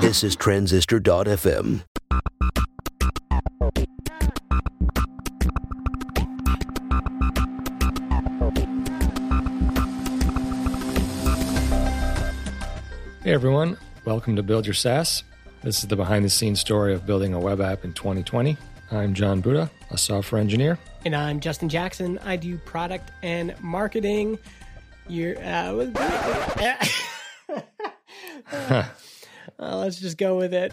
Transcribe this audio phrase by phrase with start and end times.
[0.00, 1.82] This is Transistor.fm.
[13.22, 13.76] Hey everyone,
[14.06, 15.24] welcome to Build Your SaaS.
[15.62, 18.56] This is the behind the scenes story of building a web app in 2020.
[18.90, 20.78] I'm Jon Buda, a software engineer.
[21.04, 22.18] And I'm Justin Jackson.
[22.24, 24.38] I do product and marketing.
[25.06, 26.84] You're, uh,
[29.58, 30.72] uh, let's just go with it.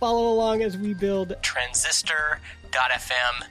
[0.00, 3.44] Follow along as we build transistor.fm.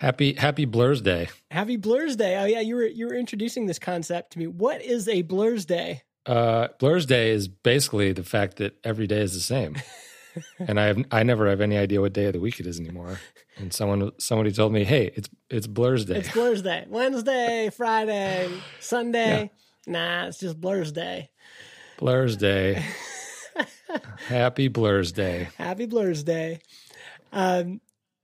[0.00, 1.28] Happy Happy Blurs Day.
[1.50, 2.36] Happy Blurs Day.
[2.36, 4.46] Oh yeah, you were you were introducing this concept to me.
[4.46, 6.02] What is a Blurs Day?
[6.26, 9.76] Uh, Blurs Day is basically the fact that every day is the same.
[10.58, 12.78] and I have I never have any idea what day of the week it is
[12.78, 13.18] anymore.
[13.56, 16.84] And someone somebody told me, "Hey, it's it's Blurs Day." It's Blurs Day.
[16.88, 18.50] Wednesday, Friday,
[18.80, 19.50] Sunday.
[19.86, 19.92] Yeah.
[19.92, 21.30] Nah, it's just Blurs Day.
[21.98, 22.84] Blurs Day.
[24.28, 25.48] Happy Blurs Day.
[25.58, 26.60] Happy Blurs Day.
[27.32, 27.80] Um,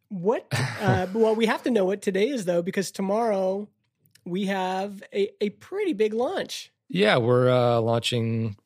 [0.09, 0.47] what?
[0.81, 3.69] Uh, well, we have to know what today is though, because tomorrow
[4.25, 6.73] we have a, a pretty big launch.
[6.89, 8.57] Yeah, we're uh, launching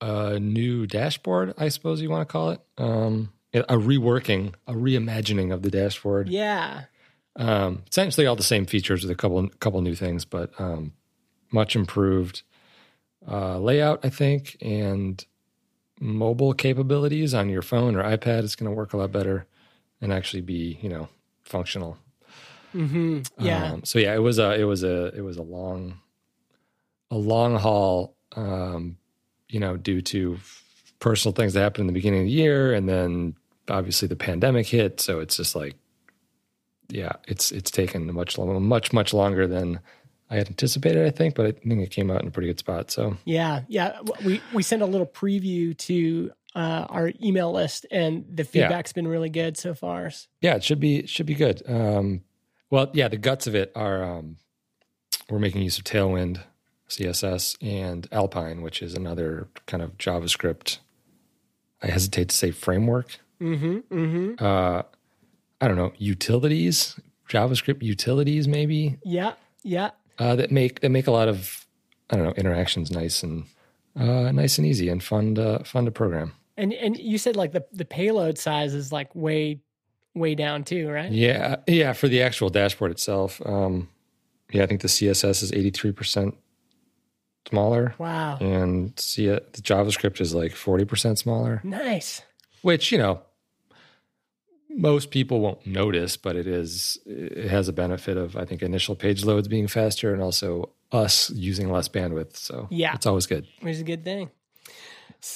[0.00, 2.60] a new dashboard, I suppose you want to call it.
[2.78, 6.28] Um, a reworking, a reimagining of the dashboard.
[6.28, 6.84] Yeah.
[7.36, 10.92] Um, essentially all the same features with a couple couple new things, but um,
[11.50, 12.42] much improved
[13.30, 15.24] uh, layout, I think, and
[16.00, 19.46] mobile capabilities on your phone or iPad is going to work a lot better
[20.00, 21.08] and actually be you know
[21.44, 21.96] functional.
[22.74, 23.20] Mm-hmm.
[23.38, 23.72] Yeah.
[23.72, 26.00] Um, so yeah, it was a it was a it was a long
[27.10, 28.14] a long haul.
[28.34, 28.98] Um,
[29.48, 30.38] you know, due to
[30.98, 33.36] personal things that happened in the beginning of the year, and then
[33.68, 35.00] obviously the pandemic hit.
[35.00, 35.76] So it's just like,
[36.88, 39.80] yeah, it's it's taken much much much longer than
[40.30, 42.58] I had anticipated, I think, but I think it came out in a pretty good
[42.58, 42.90] spot.
[42.90, 48.24] So yeah, yeah, we we sent a little preview to uh, our email list, and
[48.32, 49.02] the feedback's yeah.
[49.02, 50.10] been really good so far.
[50.40, 51.62] Yeah, it should be it should be good.
[51.68, 52.22] Um,
[52.70, 54.38] well, yeah, the guts of it are um,
[55.30, 56.42] we're making use of Tailwind
[56.88, 60.78] CSS and Alpine, which is another kind of JavaScript.
[61.82, 63.18] I hesitate to say framework.
[63.40, 64.44] Mm-hmm, mm-hmm.
[64.44, 64.82] Uh,
[65.60, 66.98] I don't know utilities,
[67.28, 68.98] JavaScript utilities, maybe.
[69.04, 69.90] Yeah, yeah.
[70.18, 71.66] Uh, that make that make a lot of
[72.10, 73.44] I don't know interactions nice and
[73.98, 76.32] uh, nice and easy and fun to fun to program.
[76.56, 79.60] And and you said like the the payload size is like way
[80.14, 81.10] way down too, right?
[81.10, 81.92] Yeah, yeah.
[81.92, 83.88] For the actual dashboard itself, um,
[84.52, 86.34] yeah, I think the CSS is eighty three percent
[87.48, 87.94] smaller.
[87.98, 88.38] Wow.
[88.38, 91.60] And see the JavaScript is like forty percent smaller.
[91.62, 92.22] Nice.
[92.62, 93.20] Which you know
[94.76, 98.94] most people won't notice, but it is it has a benefit of I think initial
[98.94, 102.36] page loads being faster and also us using less bandwidth.
[102.36, 103.46] So yeah, it's always good.
[103.62, 104.30] It's a good thing.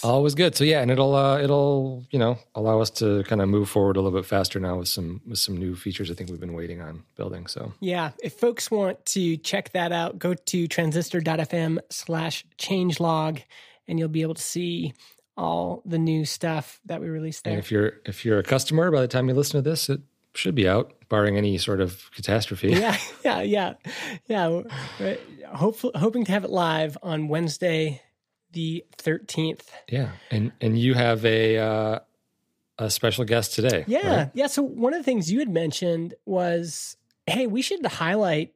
[0.02, 0.54] Always good.
[0.54, 3.96] So yeah, and it'll uh, it'll you know allow us to kind of move forward
[3.96, 6.10] a little bit faster now with some with some new features.
[6.10, 7.46] I think we've been waiting on building.
[7.46, 13.42] So yeah, if folks want to check that out, go to transistor.fm slash changelog,
[13.88, 14.92] and you'll be able to see
[15.40, 17.54] all the new stuff that we released there.
[17.54, 20.00] And if you're if you're a customer, by the time you listen to this, it
[20.34, 22.68] should be out, barring any sort of catastrophe.
[22.68, 23.74] Yeah, yeah, yeah,
[24.28, 24.62] yeah.
[25.46, 28.02] Hopefully, hoping to have it live on Wednesday,
[28.52, 29.72] the thirteenth.
[29.88, 31.98] Yeah, and and you have a uh,
[32.78, 33.84] a special guest today.
[33.86, 34.30] Yeah, right?
[34.34, 34.46] yeah.
[34.46, 38.52] So one of the things you had mentioned was, hey, we should highlight,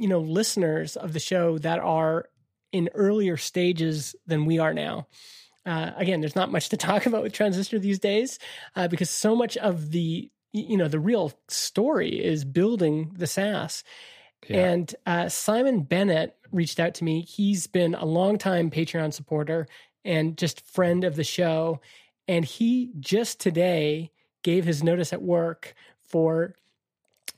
[0.00, 2.24] you know, listeners of the show that are
[2.72, 5.08] in earlier stages than we are now.
[5.64, 8.38] Uh, again, there's not much to talk about with Transistor these days
[8.76, 13.84] uh, because so much of the you know the real story is building the SaaS.
[14.48, 14.70] Yeah.
[14.70, 17.22] And uh, Simon Bennett reached out to me.
[17.22, 19.66] He's been a longtime Patreon supporter
[20.04, 21.80] and just friend of the show.
[22.28, 24.10] And he just today
[24.42, 25.74] gave his notice at work
[26.08, 26.54] for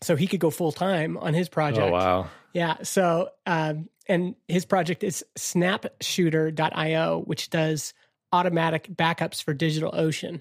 [0.02, 1.86] so he could go full time on his project.
[1.86, 2.28] Oh wow!
[2.52, 2.76] Yeah.
[2.82, 7.94] So um, and his project is Snapshooter.io, which does
[8.34, 10.40] automatic backups for DigitalOcean.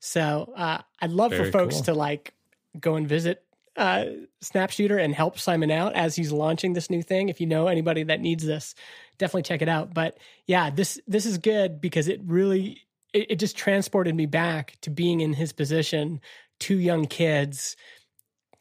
[0.00, 1.84] So uh, I'd love Very for folks cool.
[1.84, 2.34] to like
[2.78, 3.44] go and visit
[3.76, 4.06] uh,
[4.40, 7.28] Snapshooter and help Simon out as he's launching this new thing.
[7.28, 8.74] If you know anybody that needs this,
[9.18, 9.94] definitely check it out.
[9.94, 12.82] But yeah, this this is good because it really
[13.12, 16.20] it, it just transported me back to being in his position,
[16.58, 17.76] two young kids,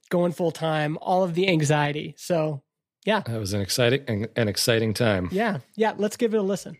[0.09, 2.13] going full time, all of the anxiety.
[2.17, 2.61] So
[3.05, 5.29] yeah, that was an exciting an exciting time.
[5.31, 5.93] Yeah, yeah.
[5.97, 6.77] Let's give it a listen.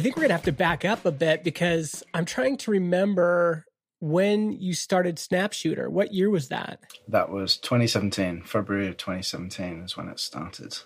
[0.00, 2.70] I think we're going to have to back up a bit because I'm trying to
[2.70, 3.66] remember
[4.00, 5.90] when you started Snapshooter.
[5.90, 6.80] What year was that?
[7.08, 8.44] That was 2017.
[8.44, 10.78] February of 2017 is when it started.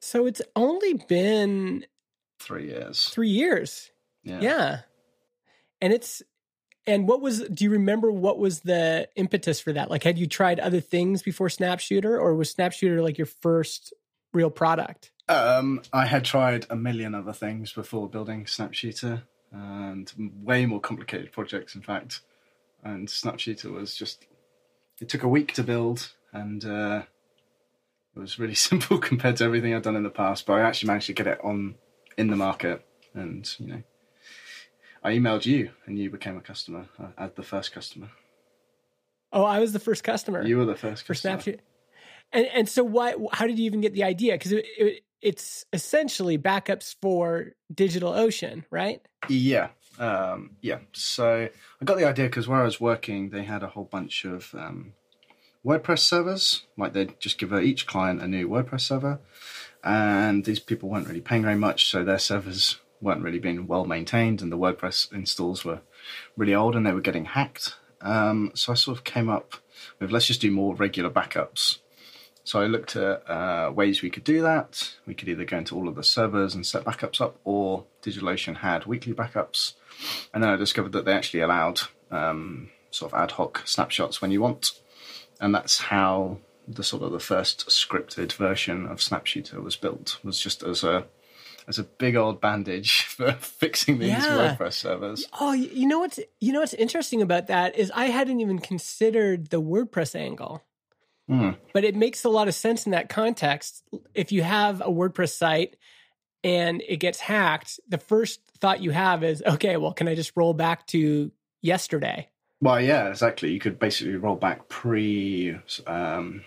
[0.00, 1.86] So it's only been
[2.40, 3.04] Three years.
[3.10, 3.92] three years.
[4.24, 4.40] Yeah.
[4.40, 4.78] Yeah.
[5.80, 6.20] And it's,
[6.88, 9.88] and what was, do you remember what was the impetus for that?
[9.88, 13.94] Like, had you tried other things before Snapshooter or was Snapshooter like your first
[14.34, 15.12] real product?
[15.30, 19.22] Um, I had tried a million other things before building Snapshooter
[19.52, 20.12] and
[20.42, 22.22] way more complicated projects, in fact.
[22.82, 24.26] And Snapshooter was just,
[25.00, 27.02] it took a week to build and uh,
[28.16, 30.46] it was really simple compared to everything I'd done in the past.
[30.46, 31.76] But I actually managed to get it on
[32.18, 32.84] in the market
[33.14, 33.82] and, you know,
[35.04, 38.10] I emailed you and you became a customer, uh, as the first customer.
[39.32, 41.58] Oh, I was the first customer You were the first for customer.
[42.32, 44.34] And, and so why, how did you even get the idea?
[44.34, 49.00] Because it, it, it's essentially backups for DigitalOcean, right?
[49.28, 49.68] Yeah,
[49.98, 50.78] um, yeah.
[50.92, 51.48] So
[51.80, 54.54] I got the idea because where I was working, they had a whole bunch of
[54.54, 54.94] um,
[55.64, 56.64] WordPress servers.
[56.76, 59.20] Like they'd just give each client a new WordPress server,
[59.84, 63.84] and these people weren't really paying very much, so their servers weren't really being well
[63.84, 65.80] maintained, and the WordPress installs were
[66.36, 67.76] really old, and they were getting hacked.
[68.02, 69.54] Um, so I sort of came up
[69.98, 71.78] with let's just do more regular backups.
[72.44, 74.94] So I looked at uh, ways we could do that.
[75.06, 78.56] We could either go into all of the servers and set backups up, or DigitalOcean
[78.58, 79.74] had weekly backups.
[80.32, 84.30] And then I discovered that they actually allowed um, sort of ad hoc snapshots when
[84.30, 84.70] you want,
[85.40, 90.18] and that's how the sort of the first scripted version of Snapshooter was built.
[90.24, 91.06] Was just as a
[91.68, 94.56] as a big old bandage for fixing these Yeah.
[94.56, 95.26] WordPress servers.
[95.40, 99.50] Oh, you know what's you know what's interesting about that is I hadn't even considered
[99.50, 100.62] the WordPress angle.
[101.30, 101.50] Hmm.
[101.72, 103.84] But it makes a lot of sense in that context.
[104.14, 105.76] If you have a WordPress site
[106.42, 110.32] and it gets hacked, the first thought you have is, okay, well, can I just
[110.34, 111.30] roll back to
[111.62, 112.28] yesterday?
[112.60, 113.52] Well, yeah, exactly.
[113.52, 115.56] You could basically roll back pre
[115.86, 116.42] um,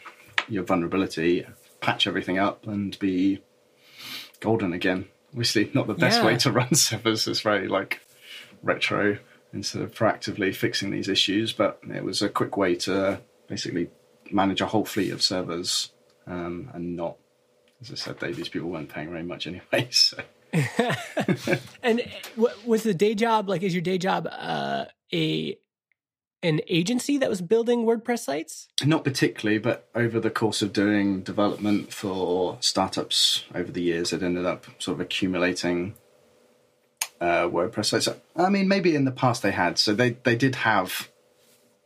[0.50, 1.46] your vulnerability,
[1.80, 3.42] patch everything up, and be
[4.42, 5.06] golden again.
[5.32, 6.26] Obviously, not the best Yeah.
[6.26, 7.28] way to run servers.
[7.28, 8.02] It's very like
[8.62, 9.18] retro
[9.54, 13.90] instead of proactively fixing these issues, but it was a quick way to basically
[14.32, 15.92] manage a whole fleet of servers
[16.28, 17.18] um, and not.
[17.82, 19.90] As I said, they, these people weren't paying very much anyway.
[19.92, 20.18] So
[21.84, 22.04] And
[22.36, 25.58] w- was the day job like is your day job uh, a
[26.44, 28.68] an agency that was building WordPress sites?
[28.86, 34.22] Not particularly, but over the course of doing development for startups over the years, it
[34.22, 35.96] ended up sort of accumulating
[37.22, 38.10] uh, WordPress sites.
[38.36, 39.80] I mean, maybe in the past they had.
[39.80, 41.10] So they, they did have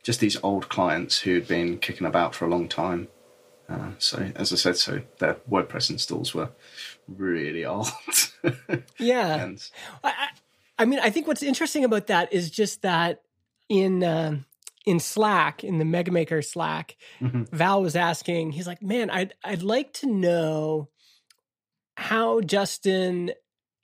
[0.08, 3.10] just these old clients who'd been kicking about for a long time.
[3.68, 6.50] Uh, so, as I said, so their WordPress installs were
[7.10, 7.90] really old.
[8.98, 9.36] Yeah.
[9.44, 9.70] and
[10.06, 10.30] I,
[10.80, 13.22] I mean, I think what's interesting about that is just that
[13.68, 14.46] in um
[14.86, 17.50] in Slack, in the MegaMaker Slack, Mhm.
[17.50, 20.88] Val was asking, he's like, "Man, I'd I'd like to know
[21.98, 23.34] how Justin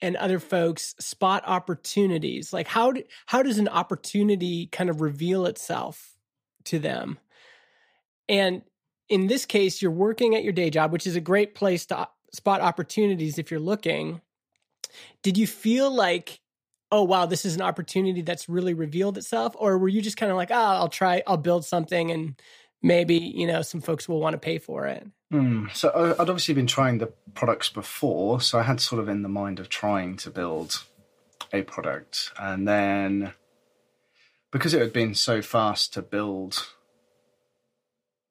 [0.00, 2.50] and other folks spot opportunities.
[2.54, 6.13] Like how do, how does an opportunity kind of reveal itself
[6.64, 7.18] to them?"
[8.28, 8.62] And
[9.08, 12.08] in this case, you're working at your day job, which is a great place to
[12.32, 14.20] spot opportunities if you're looking.
[15.22, 16.40] Did you feel like,
[16.90, 20.30] oh wow, this is an opportunity that's really revealed itself, or were you just kind
[20.30, 22.40] of like, oh, I'll try, I'll build something, and
[22.82, 25.06] maybe you know some folks will want to pay for it?
[25.30, 25.66] Hmm.
[25.72, 29.28] So I'd obviously been trying the products before, so I had sort of in the
[29.28, 30.84] mind of trying to build
[31.52, 33.32] a product, and then
[34.54, 36.68] because it had been so fast to build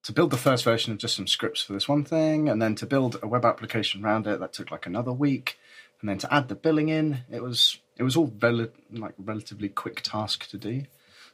[0.03, 2.75] to build the first version of just some scripts for this one thing, and then
[2.75, 5.57] to build a web application around it, that took like another week,
[6.01, 9.69] and then to add the billing in, it was it was all rel- like relatively
[9.69, 10.83] quick task to do.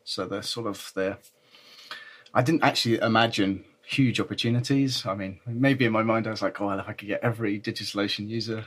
[0.03, 1.17] So the sort of the
[2.33, 5.05] I didn't actually imagine huge opportunities.
[5.05, 7.59] I mean, maybe in my mind I was like, oh, if I could get every
[7.59, 8.65] DigitalOcean user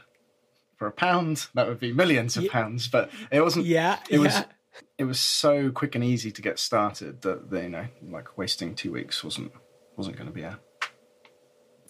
[0.76, 2.88] for a pound, that would be millions of pounds.
[2.88, 3.66] But it wasn't.
[3.66, 4.44] Yeah, It was- yeah.
[4.98, 8.92] It was so quick and easy to get started that you know, like wasting two
[8.92, 9.52] weeks wasn't
[9.96, 10.58] wasn't going to be a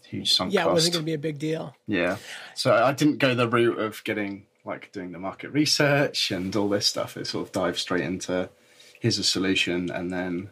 [0.07, 0.55] huge sunk cost.
[0.55, 1.75] yeah, it wasn't going to be a big deal.
[1.87, 2.17] Yeah.
[2.55, 6.69] So I didn't go the route of getting like doing the market research and all
[6.69, 7.17] this stuff.
[7.17, 8.51] It sort of dived straight into
[9.01, 10.51] here's a solution and then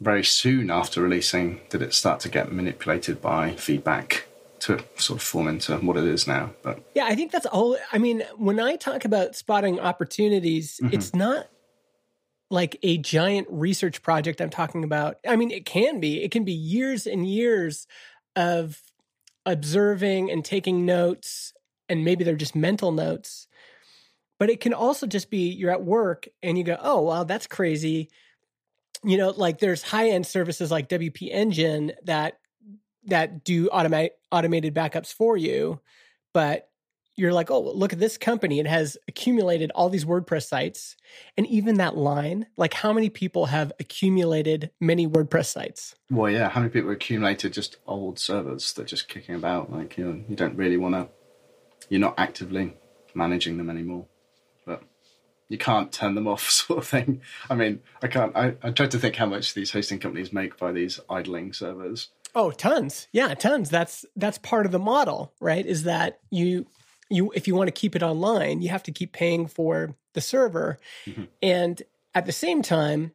[0.00, 4.26] very soon after releasing did it start to get manipulated by feedback
[4.60, 6.50] to sort of form into what it is now.
[6.62, 7.76] But Yeah, I think that's all.
[7.92, 10.92] I mean, when I talk about spotting opportunities, Mhm.
[10.94, 11.48] it's not
[12.50, 15.18] like a giant research project I'm talking about.
[15.26, 17.86] I mean, it can be, it can be years and years
[18.36, 18.82] of
[19.46, 21.52] observing and taking notes,
[21.88, 23.46] and maybe they're just mental notes.
[24.38, 27.46] but it can also just be you're at work and you go, oh, wow, that's
[27.46, 28.08] crazy.
[29.04, 32.39] You know, like there's high end services like WP Engine that
[33.06, 35.80] that do automatic automated backups for you,
[36.32, 36.70] but
[37.20, 38.60] you're like, oh, look at this company.
[38.60, 40.96] It has accumulated all these WordPress sites.
[41.36, 45.94] And even that line, like how many people have accumulated many WordPress sites?
[46.10, 49.70] Well, yeah, how many people accumulated just old servers that just kicking about?
[49.70, 51.08] Like, you know, you don't really want to,
[51.90, 52.74] you're not actively
[53.14, 54.06] managing them anymore.
[54.64, 54.82] But
[55.48, 57.20] you can't turn them off, sort of thing.
[57.50, 60.56] I mean, I can't, I, I tried to think how much these hosting companies make
[60.56, 62.08] by these idling servers.
[62.34, 63.08] Oh, tons.
[63.12, 63.70] Yeah, tons.
[63.70, 65.64] That's that's part of the model, right?
[65.64, 66.66] Is that you
[67.08, 70.20] you if you want to keep it online, you have to keep paying for the
[70.20, 70.78] server.
[71.06, 71.24] Mm-hmm.
[71.42, 71.82] And
[72.14, 73.12] at the same time,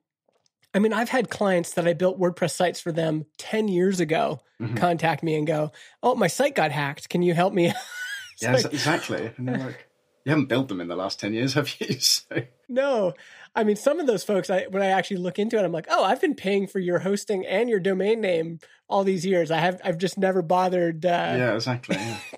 [0.74, 4.41] I mean, I've had clients that I built WordPress sites for them 10 years ago
[4.62, 4.75] mm-hmm.
[4.75, 5.72] contact me and go,
[6.03, 7.10] "Oh, my site got hacked.
[7.10, 7.74] Can you help me?"
[8.41, 9.31] yeah, like, exactly.
[9.38, 9.88] And they're like,
[10.25, 12.43] "You haven't built them in the last 10 years, have you?" So.
[12.67, 13.13] No.
[13.55, 15.88] I mean, some of those folks, I, when I actually look into it, I'm like,
[15.89, 18.59] oh, I've been paying for your hosting and your domain name
[18.89, 19.50] all these years.
[19.50, 21.05] I have, I've just never bothered.
[21.05, 21.95] Uh, yeah, exactly.
[21.95, 22.17] Yeah.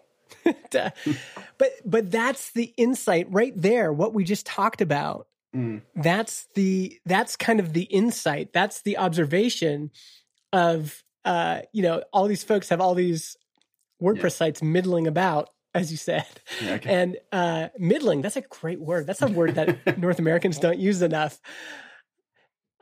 [1.57, 5.81] but but that's the insight right there what we just talked about mm.
[5.95, 9.91] that's the that's kind of the insight that's the observation
[10.53, 13.35] of uh you know all these folks have all these
[14.01, 14.29] wordpress yeah.
[14.29, 16.25] sites middling about as you said
[16.63, 16.93] yeah, okay.
[16.93, 21.01] and uh middling that's a great word that's a word that north americans don't use
[21.01, 21.39] enough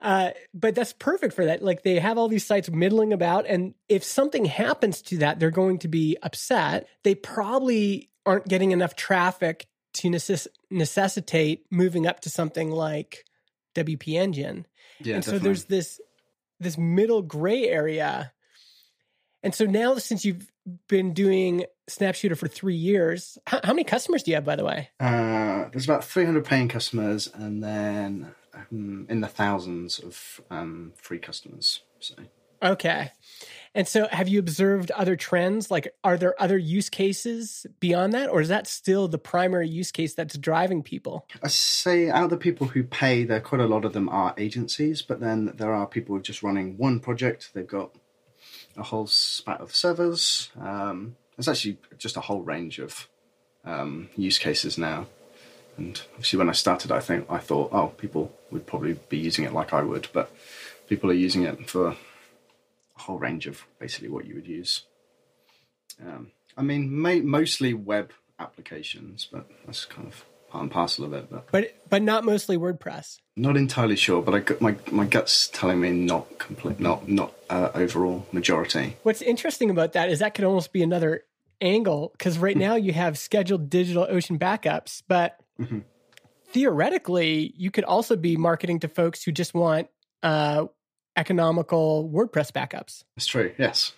[0.01, 1.63] uh, but that's perfect for that.
[1.63, 5.49] Like they have all these sites middling about, and if something happens to that, they're
[5.49, 6.87] going to be upset.
[7.03, 13.25] They probably aren't getting enough traffic to necess- necessitate moving up to something like
[13.73, 14.67] WP Engine.
[14.99, 15.39] Yeah, and definitely.
[15.39, 15.99] so there's this
[16.59, 18.31] this middle gray area.
[19.41, 20.51] And so now, since you've
[20.87, 24.65] been doing Snapshooter for three years, how, how many customers do you have, by the
[24.65, 24.89] way?
[24.99, 31.19] Uh, there's about 300 paying customers, and then um, in the thousands of um, free
[31.19, 31.81] customers.
[31.99, 32.15] So
[32.61, 33.11] okay.
[33.73, 35.69] And so, have you observed other trends?
[35.69, 39.91] Like, are there other use cases beyond that, or is that still the primary use
[39.91, 41.27] case that's driving people?
[41.43, 44.33] I say, out of the people who pay, there quite a lot of them are
[44.37, 47.51] agencies, but then there are people just running one project.
[47.53, 47.93] They've got
[48.77, 50.49] a whole spat of servers.
[50.59, 53.07] Um, there's actually just a whole range of
[53.65, 55.07] um, use cases now.
[55.77, 59.43] And obviously, when I started, I think I thought, oh, people would probably be using
[59.43, 60.31] it like I would, but
[60.87, 61.97] people are using it for a
[62.95, 64.83] whole range of basically what you would use.
[66.01, 70.23] Um, I mean, mostly web applications, but that's kind of
[70.55, 71.29] part and parcel of it.
[71.29, 73.17] But but, but not mostly WordPress.
[73.35, 77.33] Not entirely sure, but I got my my gut's telling me not complete, not not
[77.49, 78.97] uh, overall majority.
[79.03, 81.23] What's interesting about that is that could almost be another
[81.61, 85.79] angle because right now you have scheduled digital ocean backups, but mm-hmm.
[86.47, 89.89] theoretically you could also be marketing to folks who just want
[90.23, 90.65] uh,
[91.17, 93.03] economical WordPress backups.
[93.15, 93.53] That's true.
[93.57, 93.93] Yes.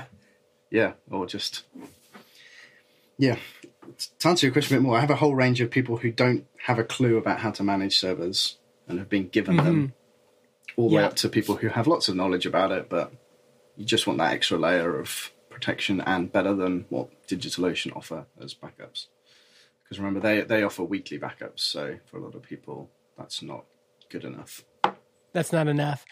[0.70, 0.92] yeah.
[1.10, 1.64] Or just
[3.16, 3.36] yeah.
[4.20, 6.10] To answer your question a bit more, I have a whole range of people who
[6.10, 9.66] don't have a clue about how to manage servers and have been given mm-hmm.
[9.66, 9.92] them,
[10.76, 11.00] all the yeah.
[11.00, 13.12] way up to people who have lots of knowledge about it, but
[13.76, 18.54] you just want that extra layer of protection and better than what DigitalOcean offer as
[18.54, 19.06] backups.
[19.82, 23.64] Because remember, they they offer weekly backups, so for a lot of people, that's not
[24.10, 24.64] good enough.
[25.32, 26.04] That's not enough.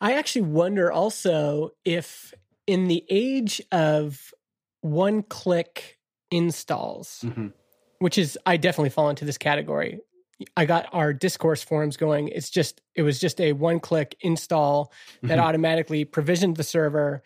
[0.00, 2.34] I actually wonder also if,
[2.66, 4.34] in the age of
[4.80, 5.98] one-click
[6.32, 7.48] installs, mm-hmm.
[8.00, 10.00] which is I definitely fall into this category.
[10.56, 12.28] I got our discourse forums going.
[12.28, 15.40] It's just it was just a one-click install that mm-hmm.
[15.40, 17.22] automatically provisioned the server,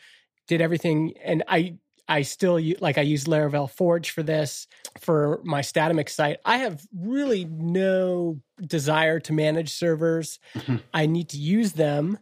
[0.49, 4.67] did everything, and I I still like I use Laravel Forge for this
[5.01, 6.39] for my Statamic site.
[6.45, 10.39] I have really no desire to manage servers.
[10.55, 10.77] Mm-hmm.
[10.93, 12.19] I need to use them,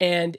[0.00, 0.36] and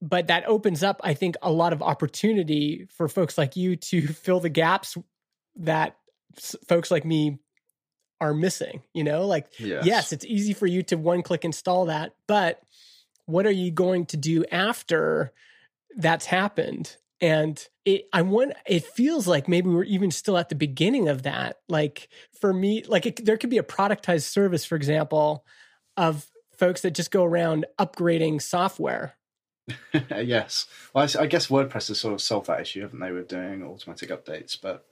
[0.00, 4.06] but that opens up, I think, a lot of opportunity for folks like you to
[4.08, 4.96] fill the gaps
[5.56, 5.96] that
[6.66, 7.38] folks like me
[8.20, 8.82] are missing.
[8.94, 12.60] You know, like yes, yes it's easy for you to one click install that, but
[13.26, 15.32] what are you going to do after
[15.96, 16.96] that's happened?
[17.20, 21.22] and it i want it feels like maybe we're even still at the beginning of
[21.24, 22.08] that like
[22.40, 25.44] for me like it, there could be a productized service for example
[25.96, 26.26] of
[26.56, 29.16] folks that just go around upgrading software
[30.10, 33.28] yes well I, I, guess wordpress has sort of solved that issue haven't they with
[33.28, 34.84] doing automatic updates but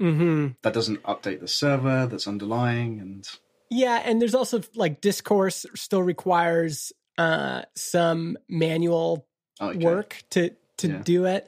[0.00, 0.48] mm-hmm.
[0.62, 3.28] that doesn't update the server that's underlying and
[3.70, 9.26] yeah and there's also like discourse still requires uh some manual
[9.60, 9.78] oh, okay.
[9.78, 11.02] work to to yeah.
[11.02, 11.46] do it.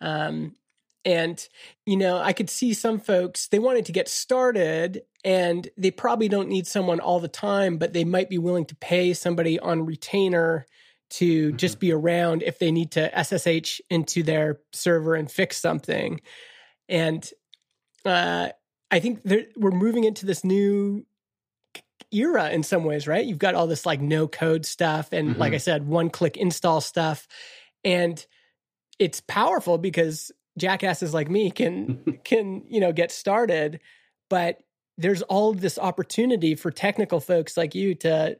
[0.00, 0.56] Um,
[1.04, 1.46] And,
[1.84, 6.28] you know, I could see some folks, they wanted to get started and they probably
[6.28, 9.86] don't need someone all the time, but they might be willing to pay somebody on
[9.86, 10.66] retainer
[11.10, 11.56] to Mm-hmm.
[11.56, 16.20] just be around if they need to SSH into their server and fix something.
[16.88, 17.28] And
[18.04, 18.48] uh,
[18.90, 21.04] I think there, we're moving into this new
[22.12, 23.24] era in some ways, right?
[23.24, 25.56] You've got all this like no code stuff and like Mhm.
[25.56, 27.26] I said, one click install stuff.
[27.84, 28.24] And
[28.98, 33.80] it's powerful because jackasses like me can can, you know, get started,
[34.30, 34.58] but
[34.98, 38.38] there's all this opportunity for technical folks like you to,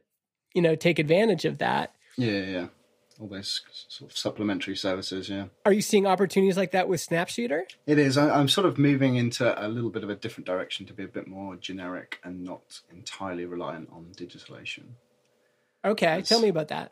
[0.55, 1.93] you know, take advantage of that.
[2.17, 2.67] Yeah, yeah.
[3.19, 5.45] All those sort of supplementary services, yeah.
[5.65, 7.65] Are you seeing opportunities like that with Snapshooter?
[7.87, 8.15] It is.
[8.17, 11.03] I, I'm sort of moving into a little bit of a different direction to be
[11.03, 14.83] a bit more generic and not entirely reliant on DigitalOcean.
[15.83, 16.29] Okay, Yes.
[16.29, 16.91] tell me about that.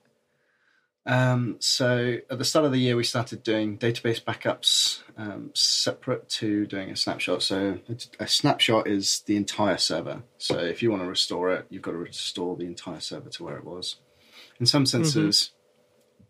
[1.07, 6.27] Um, so at the start of the year, we started doing database backups um, separate
[6.29, 7.43] to doing a snapshot.
[7.43, 10.23] So a, a snapshot is the entire server.
[10.39, 13.43] So if you want to restore it, you've got to restore the entire server to
[13.43, 13.97] where it was.
[14.59, 15.51] In some senses,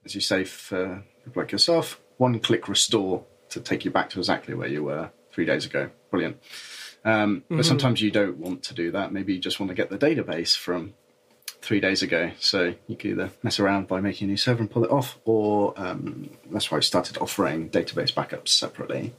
[0.03, 4.20] as you say, for people like yourself, one click restore to take you back to
[4.20, 5.89] exactly where you were three days ago.
[6.10, 6.41] Brilliant.
[7.03, 9.13] Um, But sometimes you don't want to do that.
[9.13, 10.96] Maybe you just want to get the database from
[11.62, 12.32] three days ago.
[12.39, 15.20] So you could either mess around by making a new server and pull it off,
[15.25, 19.13] or um, that's why I started offering database backups separately.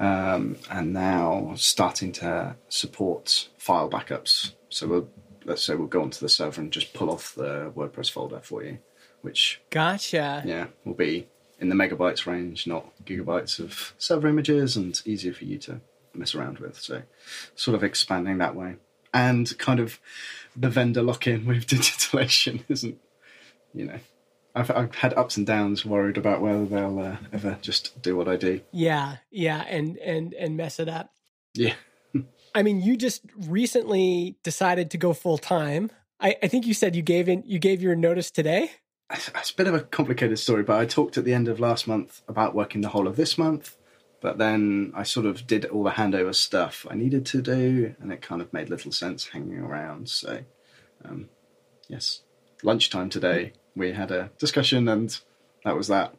[0.00, 4.52] Um, and now starting to support file backups.
[4.68, 5.08] So we'll,
[5.44, 8.62] let's say we'll go onto the server and just pull off the WordPress folder for
[8.62, 8.78] you,
[9.22, 10.42] which Gotcha.
[10.44, 11.28] yeah will be
[11.60, 15.80] in the megabytes range, not gigabytes of server images, and easier for you to
[16.14, 16.78] mess around with.
[16.78, 17.02] So
[17.54, 18.76] sort of expanding that way,
[19.12, 20.00] and kind of
[20.56, 22.98] the vendor lock-in with DigitalOcean isn't,
[23.72, 23.98] you know.
[24.56, 28.28] I've, I've had ups and downs, worried about whether they'll uh, ever just do what
[28.28, 28.60] I do.
[28.70, 31.10] Yeah, yeah, and and and mess it up.
[31.54, 31.74] Yeah,
[32.54, 35.90] I mean, you just recently decided to go full time.
[36.20, 38.70] I, I think you said you gave in you gave your notice today.
[39.10, 41.86] it's a bit of a complicated story, but I talked at the end of last
[41.86, 43.76] month about working the whole of this month.
[44.20, 48.10] But then I sort of did all the handover stuff I needed to do, and
[48.10, 50.08] it kind of made little sense hanging around.
[50.08, 50.42] So,
[51.04, 51.28] um,
[51.88, 52.22] yes,
[52.62, 55.18] lunchtime today we had a discussion, and
[55.64, 56.14] that was that.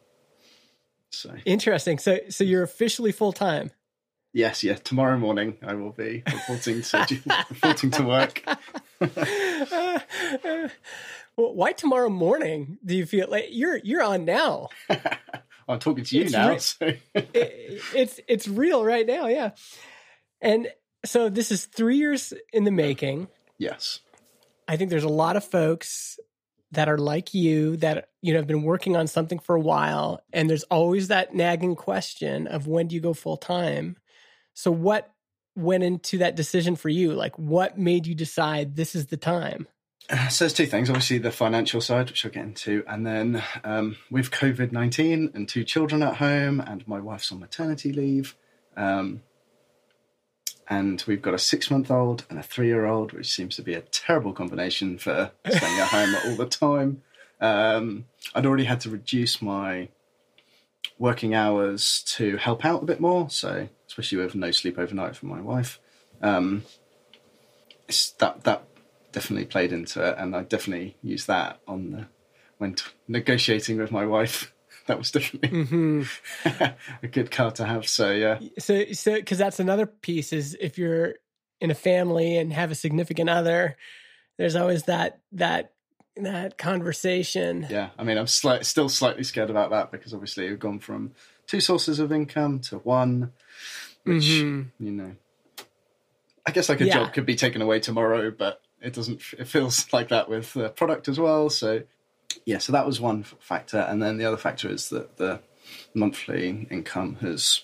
[1.10, 1.98] So, Interesting.
[1.98, 3.72] So so you're officially full time.
[4.36, 7.20] Yes, yeah, tomorrow morning I will be reporting to
[7.50, 8.42] reporting to work.
[11.36, 12.78] well, why tomorrow morning?
[12.84, 14.68] Do you feel like you're you're on now?
[15.68, 16.50] I'm talking to you It's now.
[16.50, 19.50] re- so It- it's it's real right now, yeah.
[20.40, 20.68] And
[21.04, 23.28] so this is three years in the making.
[23.58, 24.00] yes,
[24.68, 26.18] I think there's a lot of folks
[26.72, 30.20] that are like you that you know have been working on something for a while
[30.32, 33.96] and there's always that nagging question of when do you go full time.
[34.56, 35.12] So what
[35.54, 37.12] went into that decision for you?
[37.12, 39.68] Like what made you decide this is the time?
[40.30, 40.88] So there's two things.
[40.88, 45.48] Obviously, the financial side, which I'll get into, and then um, with COVID nineteen and
[45.48, 48.36] two children at home, and my wife's on maternity leave,
[48.76, 49.22] um,
[50.68, 53.62] and we've got a six month old and a three year old, which seems to
[53.62, 57.02] be a terrible combination for staying at home all the time.
[57.40, 59.88] Um, I'd already had to reduce my
[61.00, 65.26] working hours to help out a bit more, so especially with no sleep overnight for
[65.26, 65.80] my wife.
[66.22, 66.64] Um,
[68.18, 68.64] that that
[69.12, 72.06] definitely played into it, and I definitely used that on the
[72.58, 74.52] when t- negotiating with my wife.
[74.86, 76.02] That was definitely hmm
[76.44, 77.88] a good card to have.
[77.88, 81.14] So yeah, So so because that's another piece is if you're
[81.60, 83.76] in a family and have a significant other,
[84.38, 85.72] there's always that that
[86.16, 87.66] that conversation.
[87.68, 87.90] yeah.
[87.98, 91.12] I mean, I'm slight, still slightly scared about that because obviously we've gone from
[91.46, 93.32] two sources of income to one,
[94.04, 94.70] which Mhm.
[94.78, 95.16] you know,
[96.46, 96.94] I guess like a Yeah.
[97.04, 99.20] job could be taken away tomorrow, but it doesn't.
[99.38, 101.50] It feels like that with the product as well.
[101.50, 101.82] So
[102.44, 105.40] yeah, so that was one factor, and then the other factor is that the
[105.94, 107.62] monthly income has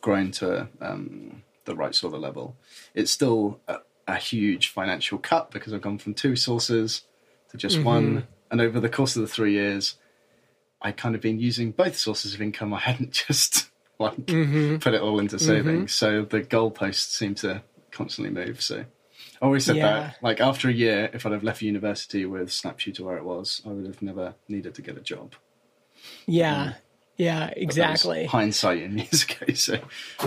[0.00, 2.56] grown to um, the right sort of level.
[2.94, 7.02] It's still a, a huge financial cut because I've gone from two sources
[7.50, 9.96] to just one, and over the course of the three years,
[10.82, 12.74] I kind of been using both sources of income.
[12.74, 14.80] I hadn't just like Mhm.
[14.80, 15.92] put it all into savings.
[15.92, 18.60] So the goalposts seem to constantly move.
[18.62, 18.80] So
[19.40, 20.00] I always said Yeah.
[20.00, 23.62] that, like after a year, if I'd have left university with Snapshooter where it was,
[23.64, 25.34] I would have never needed to get a job.
[26.26, 26.74] Yeah,
[27.16, 28.26] yeah, But that was exactly.
[28.26, 29.52] Hindsight in years ago.
[29.54, 29.78] So,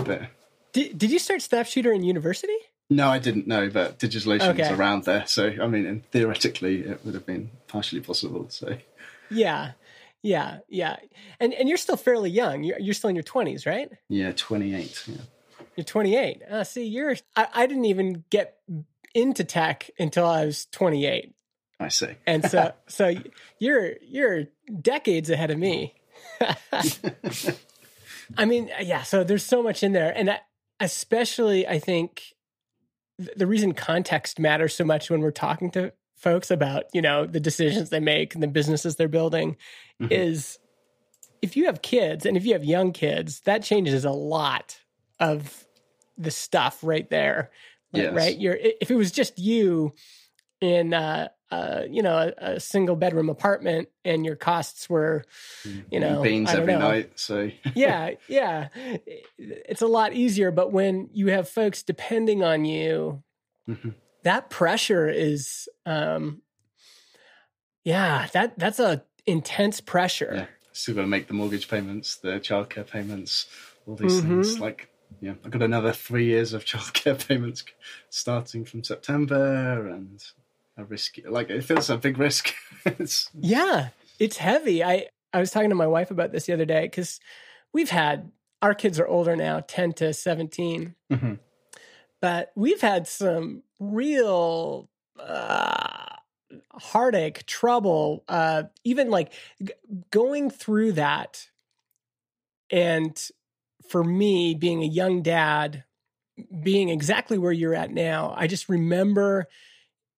[0.04, 0.22] but
[0.72, 2.56] Did, did you start Snapshooter in university?
[2.88, 4.62] no, I didn't know that DigitalOcean Okay.
[4.62, 5.26] was around there.
[5.26, 8.46] So I mean, and theoretically, it would have been partially possible.
[8.48, 8.76] So
[9.28, 9.72] Yeah,
[10.26, 10.96] Yeah, yeah,
[11.38, 12.64] and and you're still fairly young.
[12.64, 13.88] You're you're still in your twenties, right?
[14.08, 15.04] Yeah, 28.
[15.06, 15.16] Yeah.
[15.76, 16.42] You're 28.
[16.42, 17.14] Uh, see, you're.
[17.36, 18.56] I, I didn't even get
[19.14, 21.32] into tech until I was 28,
[21.78, 22.08] I see.
[22.26, 23.14] and so so
[23.60, 24.46] you're you're
[24.82, 25.94] decades ahead of me.
[28.36, 29.04] I mean, yeah.
[29.04, 30.40] So there's so much in there, and I,
[30.80, 32.34] especially I think
[33.36, 37.40] the reason context matters so much when we're talking to folks about you know the
[37.40, 39.56] decisions they make and the businesses they're building
[40.00, 40.12] Mhm.
[40.12, 40.58] is
[41.42, 44.78] if you have kids and if you have young kids, that changes a lot
[45.20, 45.66] of
[46.18, 47.50] the stuff right there.
[47.92, 48.14] Like, Yes.
[48.14, 48.36] Right?
[48.38, 49.92] You're if it was just you
[50.60, 55.24] in uh uh you know a, a single bedroom apartment and your costs were
[55.90, 56.78] you know beans every know.
[56.90, 57.10] night.
[57.16, 58.68] So yeah yeah
[59.38, 63.22] it's a lot easier but when you have folks depending on you
[63.68, 63.94] Mhm.
[64.26, 66.42] That pressure is um
[67.84, 70.46] yeah that that's a intense pressure yeah,
[70.94, 73.46] to make the mortgage payments, the childcare payments,
[73.86, 74.22] all these Mhm.
[74.28, 74.60] things.
[74.60, 74.88] Like,
[75.20, 77.64] yeah, I've got another three years of childcare payments
[78.10, 80.22] starting from September, and
[80.76, 81.22] a risky.
[81.22, 82.52] Like, it feels a big risk.
[82.84, 84.84] it's Yeah, it's heavy.
[84.84, 87.18] I I was talking to my wife about this the other day because
[87.72, 88.30] we've had
[88.62, 91.38] our kids are older now, ten to seventeen, Mhm.
[92.20, 96.06] but we've had some real uh,
[96.72, 99.72] heartache, trouble, uh, even like g-
[100.10, 101.48] going through that.
[102.70, 103.16] And
[103.88, 105.84] for me, being a young dad,
[106.62, 109.46] being exactly where you're at now, I just remember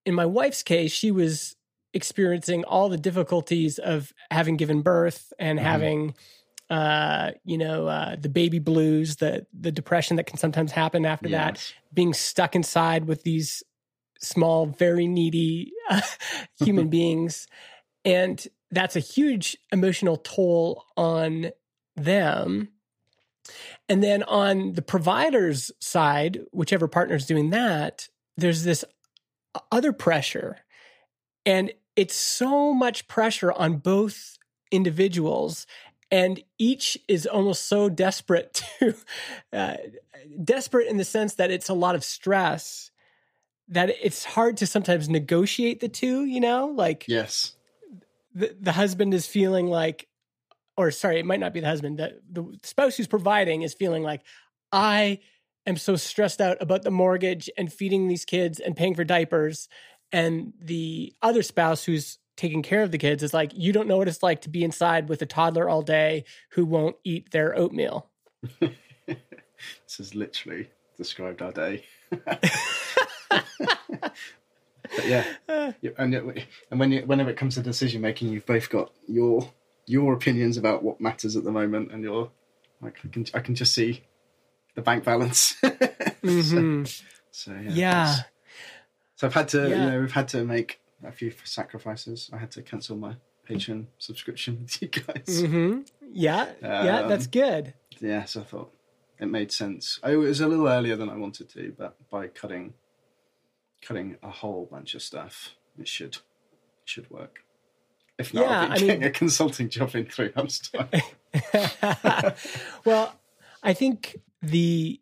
[0.06, 1.56] in my wife's case, she was
[1.94, 5.62] experiencing all the difficulties of having given birth and Mhm.
[5.62, 6.14] having
[6.70, 11.28] uh you know uh the baby blues the the depression that can sometimes happen after
[11.30, 13.62] that being stuck inside with these
[14.20, 16.00] small very needy uh,
[16.58, 17.46] human beings.
[18.04, 21.50] And that's a huge emotional toll on
[21.96, 22.68] them.
[23.88, 28.84] And then on the provider's side whichever partner's doing that there's this
[29.72, 30.58] other pressure.
[31.44, 34.38] And it's so much pressure on both
[34.70, 35.66] individuals
[36.10, 38.94] and each is almost so desperate to
[39.52, 39.76] uh,
[40.42, 42.90] desperate in the sense that it's a lot of stress
[43.68, 47.54] that it's hard to sometimes negotiate the two you know like Yes.
[48.34, 50.08] the, the husband is feeling like
[50.76, 54.02] or sorry it might not be the husband the, the spouse who's providing is feeling
[54.02, 54.22] like
[54.72, 55.18] i
[55.66, 59.68] am so stressed out about the mortgage and feeding these kids and paying for diapers
[60.12, 63.98] and the other spouse who's taking care of the kids is like you don't know
[63.98, 67.54] what it's like to be inside with a toddler all day who won't eat their
[67.54, 68.08] oatmeal
[69.86, 71.84] This is literally described our day.
[73.28, 74.14] but
[75.04, 75.24] yeah,
[75.98, 79.50] and and when you, whenever it comes to decision making, you've both got your
[79.86, 82.30] your opinions about what matters at the moment, and you're
[82.80, 84.02] like, I can I can just see
[84.74, 85.54] the bank balance.
[86.22, 87.02] Mhm.
[87.30, 88.14] so yeah, yeah
[89.14, 89.84] So I've had to, Yeah.
[89.84, 92.30] you know, we've had to make a few sacrifices.
[92.32, 93.14] I had to cancel my
[93.48, 95.40] Patreon subscription with you guys.
[95.40, 95.80] hmm
[96.10, 98.72] yeah yeah that's Um, good Yeah, so I thought
[99.18, 99.98] it made sense.
[100.02, 102.74] I, it was a little earlier than I wanted to, but by cutting
[103.82, 107.40] cutting a whole bunch of stuff, it should it should work.
[108.18, 110.88] If not, Yeah, I'll be I mean- a consulting job in three months' time.
[112.84, 113.14] well,
[113.62, 115.00] I think the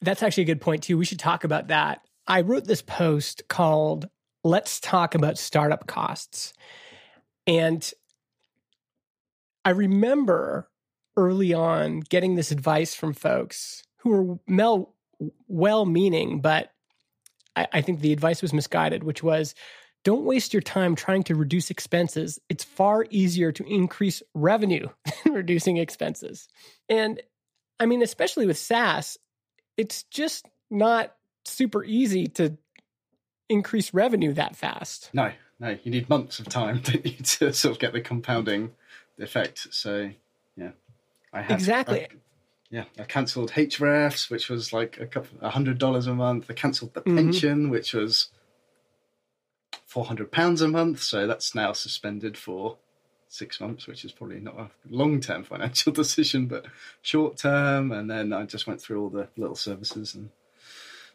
[0.00, 0.96] that's actually a good point too.
[0.98, 2.00] We should talk about that.
[2.26, 4.08] I wrote this post called
[4.44, 6.52] "Let's Talk About Startup Costs,"
[7.46, 7.90] and
[9.64, 10.68] I remember
[11.16, 14.94] early on getting this advice from folks who were mel-
[15.48, 16.72] well-meaning, but
[17.56, 19.54] I, I think the advice was misguided, which was.
[20.04, 22.38] Don't waste your time trying to reduce expenses.
[22.48, 24.88] It's far easier to increase revenue
[25.24, 26.48] than reducing expenses.
[26.88, 27.20] And
[27.80, 29.18] I mean, especially with SaaS,
[29.76, 32.56] it's just not super easy to
[33.48, 35.10] increase revenue that fast.
[35.12, 38.72] no, no, you need months of time don't to sort of get the compounding
[39.18, 39.68] effect.
[39.72, 40.10] So
[40.56, 40.70] yeah,
[41.32, 42.02] I had Exactly.
[42.04, 42.08] I-
[42.70, 46.46] yeah, I cancelled Ahrefs, which was like a couple, a hundred dollars a month.
[46.50, 47.16] I cancelled the Mhm.
[47.16, 48.28] pension, which was
[49.86, 51.02] four hundred pounds a month.
[51.02, 52.76] So that's now suspended for
[53.28, 56.66] six months, which is probably not a long-term financial decision, but
[57.02, 57.90] short-term.
[57.90, 60.28] And then I just went through all the little services and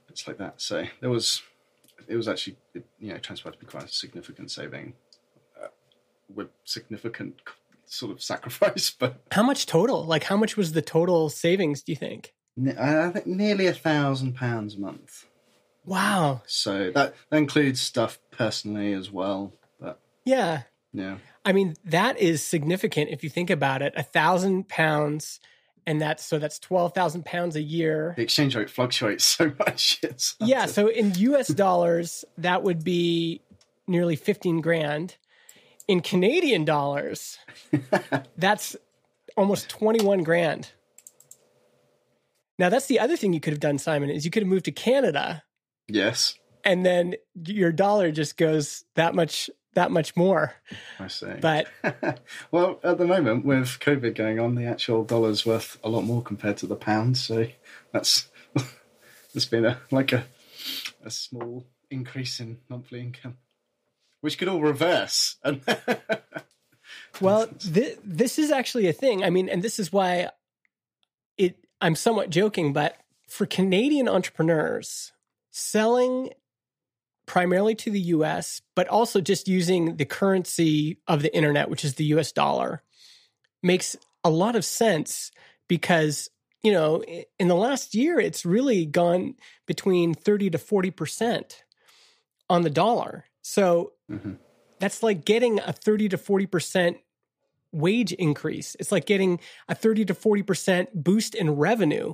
[0.08, 0.60] bits like that.
[0.62, 1.44] So there was,
[2.08, 4.94] it was actually, it, you know, transpired to be quite a significant saving
[5.62, 5.68] uh,
[6.34, 7.42] with significant
[7.86, 10.04] sort of sacrifice, but How much total?
[10.06, 12.34] Like, how much was the total savings, do you think?
[12.80, 15.26] I think nearly a thousand pounds a month.
[15.86, 16.44] Wow.
[16.46, 19.54] So that, that includes stuff personally as well.
[19.80, 20.64] But Yeah.
[20.94, 23.94] yeah, I mean, that is significant if you think about it.
[23.98, 25.40] A thousand pounds,
[25.86, 28.14] and that's so that's twelve thousand pounds a year.
[28.16, 30.02] The exchange rate fluctuates so much.
[30.40, 33.42] Yeah, so in US dollars, that would be
[33.88, 35.18] nearly 15 grand.
[35.88, 37.38] In Canadian dollars,
[38.38, 38.76] that's
[39.36, 40.72] almost 21 grand.
[42.58, 44.66] Now, that's the other thing you could have done, Simon, is you could have moved
[44.66, 45.44] to Canada
[45.88, 47.16] yes, and then
[47.46, 50.54] your dollar just goes that much that much more.
[51.00, 51.34] I see.
[51.42, 51.68] But
[52.52, 56.22] well, at the moment, with COVID going on, the actual dollar's worth a lot more
[56.22, 57.18] compared to the pound.
[57.18, 57.48] So
[57.92, 58.30] that's
[59.34, 60.26] there's been a like a
[61.04, 63.38] a small increase in monthly income,
[64.22, 65.38] which could all reverse.
[65.44, 65.62] And
[67.22, 69.24] Well, th- this is actually a thing.
[69.24, 70.30] I mean, and this is why
[71.38, 71.58] it.
[71.80, 75.12] I'm somewhat joking, but for Canadian entrepreneurs,
[75.52, 76.32] selling
[77.26, 81.96] primarily to the U.S., but also just using the currency of the internet, which is
[81.96, 82.32] the U.S.
[82.32, 82.82] dollar,
[83.62, 85.32] makes a lot of sense
[85.68, 86.30] because
[86.62, 87.04] you know
[87.40, 91.64] in the last year it's really gone between 30 to 40 percent
[92.50, 93.26] on the dollar.
[93.42, 94.38] So Mhm.
[94.80, 96.98] that's like getting a 30 to 40%
[97.72, 98.76] wage increase.
[98.80, 102.14] It's like getting a 30 to 40% boost in revenue.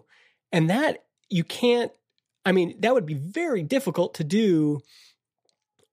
[0.52, 1.92] And that you can't,
[2.46, 4.82] I mean, that would be very difficult to do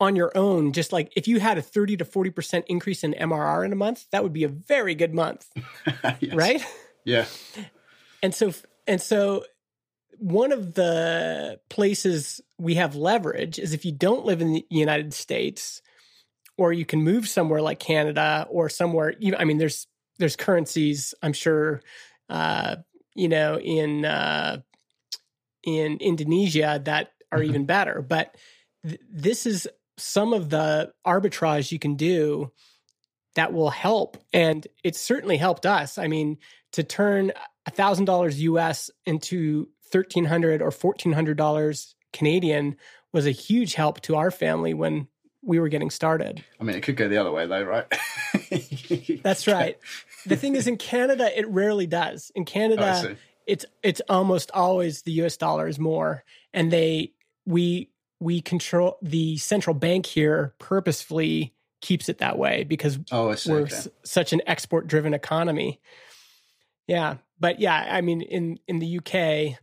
[0.01, 0.73] on your own.
[0.73, 4.07] Just like if you had a 30 to 40% increase in MRR in a month,
[4.13, 5.47] that would be a very good month,
[6.21, 6.35] Yes.
[6.35, 6.65] right?
[7.05, 7.27] Yeah.
[8.23, 8.53] And so,
[8.87, 9.45] and so,
[10.19, 15.13] one of the places we have leverage is if you don't live in the United
[15.13, 15.83] States,
[16.59, 19.15] or you can move somewhere like Canada or somewhere.
[19.19, 19.87] You, I mean, there's
[20.19, 21.15] there's currencies.
[21.23, 21.83] I'm sure,
[22.31, 22.77] uh,
[23.15, 24.63] you know, in uh,
[25.67, 27.49] in Indonesia that are Mhm.
[27.49, 28.01] even better.
[28.01, 28.35] But
[28.87, 32.53] th- this is some of the arbitrage you can do
[33.35, 35.99] that will help, and it certainly helped us.
[35.99, 36.39] I mean,
[36.73, 37.33] to turn
[37.67, 42.77] a thousand dollars US into 1,300 or fourteen hundred dollars Canadian
[43.13, 45.09] was a huge help to our family when
[45.43, 46.43] we were getting started.
[46.61, 47.87] I mean, it could go the other way, though, right?
[49.23, 49.79] That's right.
[50.27, 52.31] The thing is, in Canada, it rarely does.
[52.35, 53.17] In Oh, Canada, see.
[53.47, 55.37] It's it's almost always the U.S.
[55.37, 57.13] dollar is more, and they
[57.45, 63.61] we we control the central bank here purposefully keeps it that way because Oh, we're
[63.61, 63.75] okay.
[63.75, 65.81] s- such an export driven economy.
[66.87, 69.59] Yeah, but yeah, I mean, in in the UK,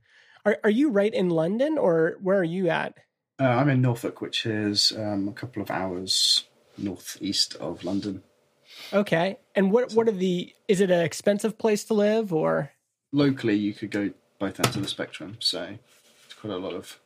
[0.45, 2.93] are are you right in London or where are you at?
[3.39, 6.43] Uh, I'm in Norfolk, which is um, a couple of hours
[6.77, 8.23] northeast of London.
[8.93, 10.53] Okay, and what what are the?
[10.67, 12.71] Is it an expensive place to live or?
[13.13, 15.37] Locally, you could go both ends of the spectrum.
[15.39, 15.77] So
[16.25, 16.99] it's quite a lot of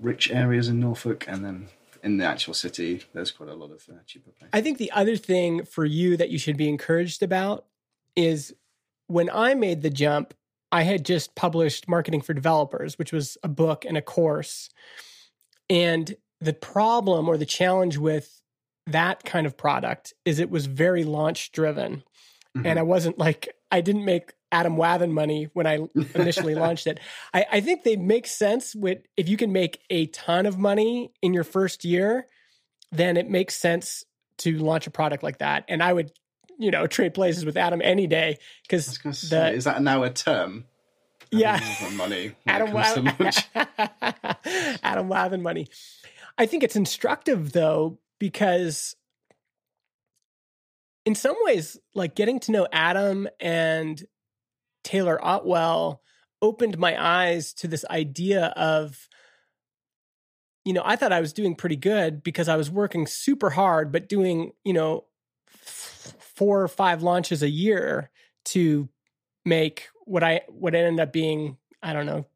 [0.00, 1.68] rich areas in Norfolk, and then
[2.02, 4.50] in the actual city, there's quite a lot of uh, cheaper places.
[4.52, 7.66] I think the other thing for you that you should be encouraged about
[8.16, 8.52] is
[9.06, 10.34] when I made the jump,
[10.72, 14.70] I had just published Marketing for Developers, which was a book and a course.
[15.70, 18.42] And the problem or the challenge with
[18.86, 22.02] that kind of product is it was very launch driven.
[22.56, 22.66] Mhm.
[22.66, 25.80] And I wasn't like, I didn't make Adam Wathan money when I
[26.14, 27.00] initially launched it.
[27.34, 31.10] I, I think they make sense with if you can make a ton of money
[31.22, 32.26] in your first year,
[32.92, 34.04] then it makes sense
[34.38, 35.64] to launch a product like that.
[35.68, 36.12] And I would,
[36.58, 40.02] you know, trade places with Adam any day because going to say, is that now
[40.02, 40.66] a term?
[41.30, 41.56] Yeah.
[41.56, 42.32] Having money.
[42.46, 43.52] Adam it comes to launch?
[43.54, 45.68] Wathan, Adam Wathan money.
[46.36, 48.96] I think it's instructive though because
[51.04, 54.02] in some ways, like getting to know Adam and
[54.84, 56.02] Taylor Otwell
[56.40, 59.08] opened my eyes to this idea of
[60.64, 63.90] you know, I thought I was doing pretty good because I was working super hard,
[63.90, 65.04] but doing, you know,
[65.52, 68.10] f- four or five launches a year
[68.46, 68.88] to
[69.44, 72.26] make what I what ended up being, I don't know,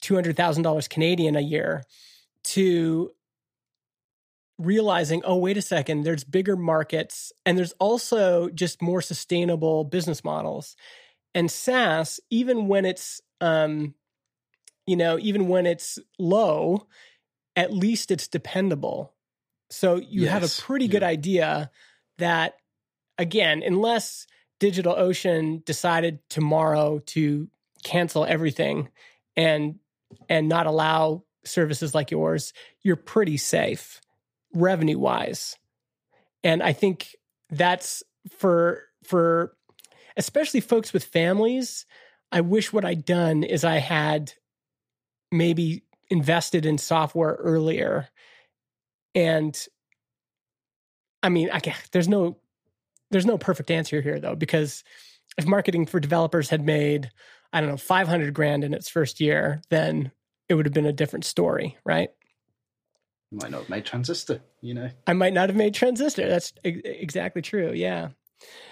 [0.00, 1.84] two hundred thousand dollars Canadian a year.
[2.42, 3.12] To
[4.58, 10.24] realizing, oh, wait a second, there's bigger markets and there's also just more sustainable business
[10.24, 10.74] models.
[11.34, 13.94] And SaaS, even when it's um,
[14.86, 16.86] you know, even when it's low,
[17.54, 19.14] at least it's dependable.
[19.70, 21.08] So you have a pretty good yeah.
[21.08, 21.70] idea
[22.18, 22.54] that,
[23.16, 24.26] again, unless
[24.58, 27.48] DigitalOcean decided tomorrow to
[27.84, 28.88] cancel everything
[29.36, 29.78] and
[30.28, 34.00] and not allow services like yours, you're pretty safe
[34.52, 35.56] revenue wise.
[36.42, 37.14] And I think
[37.48, 38.02] that's
[38.38, 39.54] for for
[40.16, 41.86] especially folks with families.
[42.32, 44.32] I wish what I'd done is I had
[45.32, 48.08] maybe invested in software earlier.
[49.14, 49.58] And
[51.22, 52.38] I mean, I ca- there's no
[53.10, 54.84] there's no perfect answer here though, because
[55.36, 57.10] if marketing for developers had made,
[57.52, 60.12] I don't know, 500 grand in its first year, then
[60.48, 62.10] it would have been a different story, right?
[63.30, 64.90] You might not have made Transistor, you know.
[65.06, 66.28] I might not have made Transistor.
[66.28, 67.72] That's exactly true.
[67.72, 68.08] Yeah.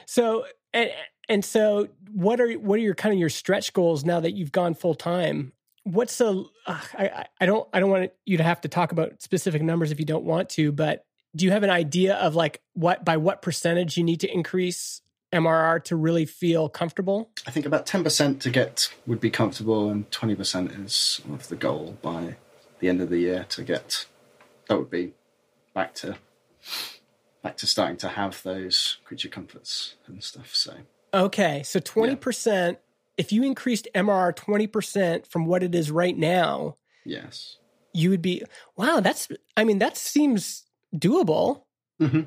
[0.07, 0.91] So and
[1.29, 4.53] and so what are what are your kind of your stretch goals now that you've
[4.53, 5.53] gone full time?
[5.85, 9.23] What's the uh, I I don't I don't want you to have to talk about
[9.23, 11.05] specific numbers if you don't want to, but
[11.37, 15.03] do you have an idea of like what by what percentage you need to increase
[15.33, 17.31] MRR to really feel comfortable?
[17.47, 21.57] I think about 10% to get would be comfortable, and 20% is sort of the
[21.57, 22.37] goal by
[22.81, 24.07] the end of the year to get.
[24.69, 25.13] That would be
[25.75, 26.17] back to
[27.43, 30.55] back to starting to have those creature comforts and stuff.
[30.55, 30.75] So
[31.15, 32.77] Okay, so 20%,
[33.17, 37.57] if you increased MRR 20% from what it is right now, yes,
[37.95, 38.43] you would be
[38.77, 41.63] wow, that's I mean that seems doable.
[42.01, 42.27] Mhm.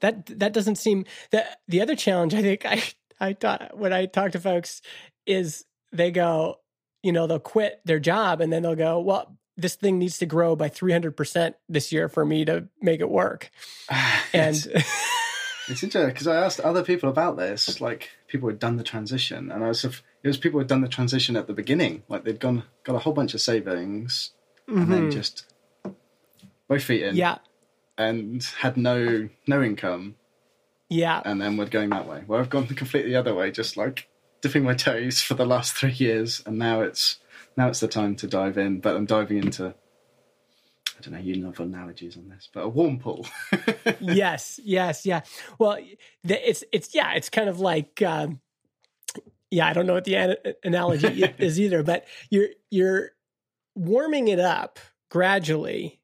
[0.00, 2.82] That that doesn't seem that the other challenge I think I
[3.20, 4.80] I thought when I talk to folks
[5.26, 6.56] is they go,
[7.02, 10.26] you know, they'll quit their job and then they'll go, well, this thing needs to
[10.26, 13.50] grow by 300% this year for me to make it work.
[14.32, 14.66] And it's,
[15.68, 19.50] it's interesting because I asked other people about this, like people who'd done the transition,
[19.50, 22.38] and I was it was people who'd done the transition at the beginning, like they'd
[22.38, 24.30] gone got a whole bunch of savings
[24.68, 25.12] and then Mhm.
[25.12, 25.52] just
[26.68, 27.38] both feet in, yeah,
[27.98, 30.14] and had no no income,
[30.88, 31.20] yeah.
[31.24, 32.22] and then we're going that way.
[32.26, 34.08] Well, I've gone completely the other way, just like
[34.42, 37.18] dipping my toes for the last three years, and now it's
[37.60, 38.80] now it's the time to dive in.
[38.80, 39.74] But I'm diving into
[40.98, 43.26] I don't know, you love analogies on this, but a warm pool.
[44.00, 45.20] yes, yes, yeah.
[45.58, 45.78] Well,
[46.24, 48.40] the, it's it's yeah, it's kind of like um,
[49.50, 53.10] yeah, I don't know what the an- analogy is either, but you're you're
[53.74, 54.78] warming it up
[55.10, 56.00] gradually.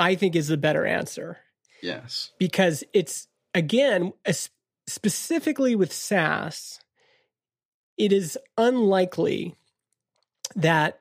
[0.00, 1.38] I think is the better answer
[1.82, 2.30] yes.
[2.38, 4.50] because it's again es-
[4.86, 6.78] specifically with SaaS,
[7.96, 9.57] it is unlikely
[10.56, 11.00] that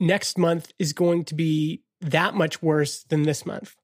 [0.00, 3.76] next month is going to be that much worse than this month.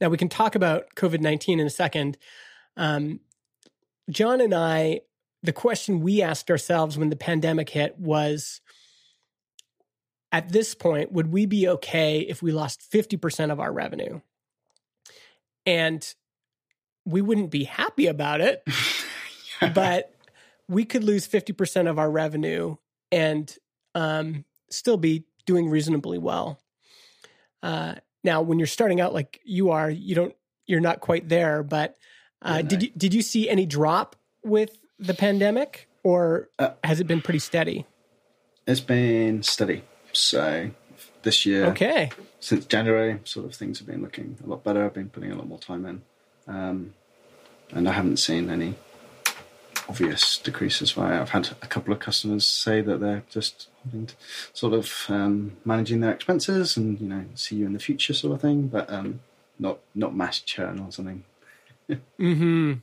[0.00, 2.18] Now we can talk about COVID nineteen in a second.
[2.76, 3.20] Um,
[4.10, 5.00] Jon and I,
[5.42, 8.60] the question we asked ourselves when the pandemic hit was.
[10.32, 14.20] At this point, would we be okay if we lost 50% of our revenue?
[15.66, 16.14] And
[17.04, 18.62] we wouldn't be happy about it,
[19.74, 20.14] but
[20.68, 22.76] we could lose 50% of our revenue
[23.10, 23.54] and
[23.94, 26.60] um, still be doing reasonably well.
[27.62, 30.34] Uh, now, when you're starting out like you are, you don't,
[30.66, 31.62] you're not quite there.
[31.62, 31.96] But
[32.42, 37.00] uh, Yeah, did you did you see any drop with the pandemic, or Uh, has
[37.00, 37.86] it been pretty steady?
[38.66, 39.82] It's been steady.
[40.12, 40.70] So
[41.22, 44.84] this year, Okay, since January, sort of things have been looking a lot better.
[44.84, 46.02] I've been putting a lot more time in,
[46.46, 46.94] um,
[47.72, 48.74] and I haven't seen any
[49.90, 50.96] obvious decreases.
[50.96, 53.68] I've had a couple of customers say that they're just
[54.52, 58.34] sort of um, managing their expenses and you know see you in the future sort
[58.34, 59.20] of thing, but um,
[59.58, 61.24] not not mass churn or something.
[62.18, 62.74] hmm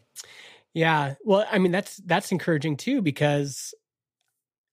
[0.74, 1.16] Yeah.
[1.24, 3.74] Well, I mean that's that's encouraging too because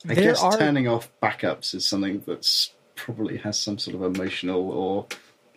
[0.08, 4.02] I there guess are turning off backups is something that's probably has some sort of
[4.02, 5.06] emotional or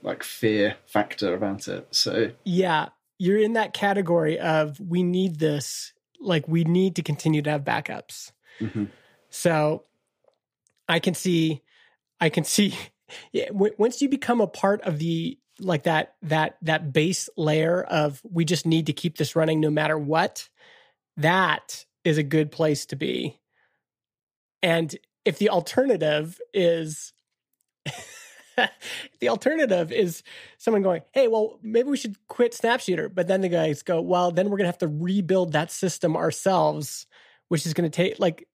[0.04, 1.88] like fear factor about it.
[1.90, 7.42] So yeah you're in that category of we need this like we need to continue
[7.42, 8.32] to have backups.
[8.60, 8.90] mhm.
[9.30, 9.84] So
[10.88, 11.62] I can see,
[12.20, 12.76] I can see.
[13.32, 17.82] Yeah, w- once you become a part of the like that that that base layer
[17.82, 20.50] of we just need to keep this running no matter what,
[21.16, 23.40] that is a good place to be.
[24.62, 27.14] And if the alternative is
[29.20, 30.24] the alternative is
[30.58, 34.32] someone going, "Hey, well, maybe we should quit Snapshooter," but then the guys go, "Well,
[34.32, 37.06] then we're gonna have to rebuild that system ourselves,
[37.50, 38.48] which is gonna take like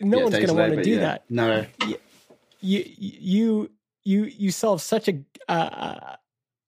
[0.00, 1.00] no Yeah, one's gonna want to do yeah.
[1.00, 1.66] that." No,
[2.60, 3.70] You you
[4.04, 6.16] you you solve such a uh,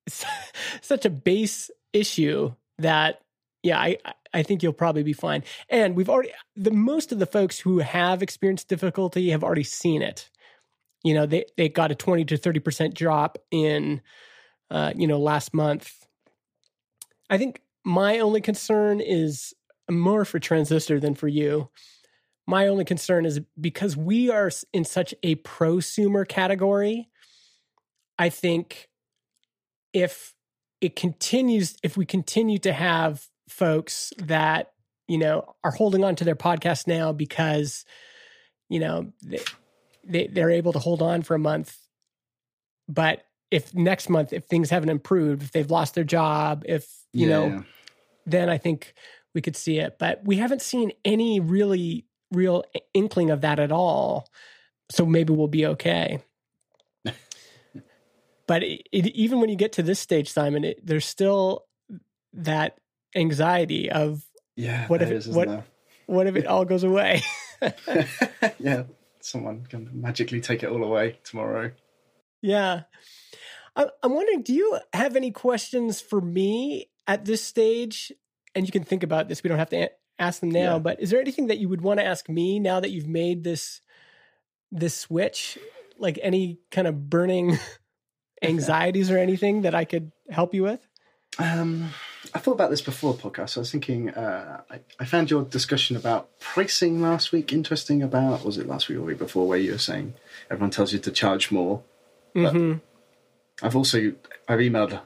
[0.81, 3.21] such a base issue that
[3.63, 3.97] yeah, I
[4.33, 5.43] I think you'll probably be fine.
[5.69, 10.01] And we've already the most of the folks who have experienced difficulty have already seen
[10.01, 10.29] it.
[11.03, 14.01] You know, they they got a twenty to thirty percent drop in,
[14.69, 15.91] uh, you know, last month.
[17.29, 19.53] I think my only concern is
[19.89, 21.69] more for Transistor than for you.
[22.47, 27.09] My only concern is because we are in such a prosumer category.
[28.19, 28.89] I think
[29.93, 30.33] if
[30.81, 34.71] it continues, if we continue to have folks that
[35.07, 37.85] you know are holding on to their podcast now because
[38.69, 39.11] you know
[40.03, 41.77] they, they they're able to hold on for a month,
[42.87, 47.25] but if next month if things haven't improved, if they've lost their job, if you
[47.27, 47.65] Yeah, know
[48.25, 48.93] then I think
[49.33, 49.97] we could see it.
[49.99, 54.27] But we haven't seen any really real inkling of that at all.
[54.91, 56.19] So maybe we'll be okay.
[58.47, 61.65] but it, it, even when you get to this stage, Simon, it, there's still
[62.33, 62.77] that
[63.15, 64.23] anxiety of
[64.55, 64.87] Yeah.
[64.87, 65.47] What if is, what-
[66.05, 67.21] what if it all goes away?
[68.59, 68.83] yeah.
[69.21, 71.71] Someone can magically take it all away tomorrow.
[72.41, 72.81] Yeah.
[73.75, 78.11] I'm wondering, do you have any questions for me at this stage?
[78.53, 79.43] And you can think about this.
[79.43, 80.79] We don't have to ask them now, Yeah.
[80.79, 83.43] but is there anything that you would want to ask me now that you've made
[83.43, 83.81] this
[84.71, 85.57] this switch?
[85.97, 87.57] Like any kind of burning
[88.41, 90.85] anxieties or anything that I could help you with?
[91.39, 91.89] Um,
[92.33, 93.57] I thought about this before the podcast.
[93.57, 98.01] I was thinking, uh, I, I found your discussion about pricing last week interesting.
[98.01, 100.13] About was it last week or week before, where you were saying
[100.49, 101.83] everyone tells you to charge more.
[102.33, 102.73] But hmm
[103.61, 104.13] I've also
[104.47, 104.99] I've emailed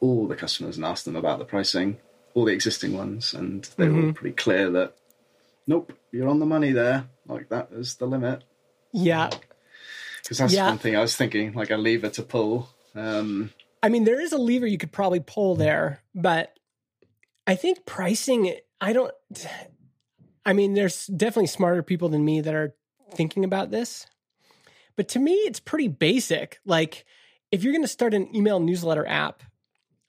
[0.00, 1.98] all the customers and asked them about the pricing,
[2.34, 4.14] all the existing ones, and they were all Mhm.
[4.14, 4.94] pretty clear that
[5.66, 7.06] nope, you're on the money there.
[7.28, 8.42] Like that is the limit.
[8.92, 9.30] Yeah.
[10.22, 10.68] Because that's Yeah.
[10.68, 12.68] one thing I was thinking, like a lever to pull.
[12.94, 13.52] Um,
[13.82, 16.51] I mean, there is a lever you could probably pull there, but
[17.46, 19.12] I think pricing, I don't,
[20.46, 22.74] I mean, there's definitely smarter people than me that are
[23.14, 24.06] thinking about this.
[24.96, 26.60] But to me, it's pretty basic.
[26.64, 27.04] Like,
[27.50, 29.42] if you're going to start an email newsletter app,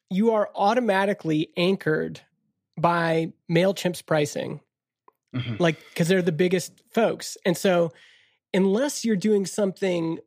[0.09, 2.21] you are automatically anchored
[2.77, 4.61] by MailChimp's pricing,
[5.33, 5.59] Mhm.
[5.59, 7.37] like, because they're the biggest folks.
[7.45, 7.91] And so,
[8.53, 10.19] unless you're doing something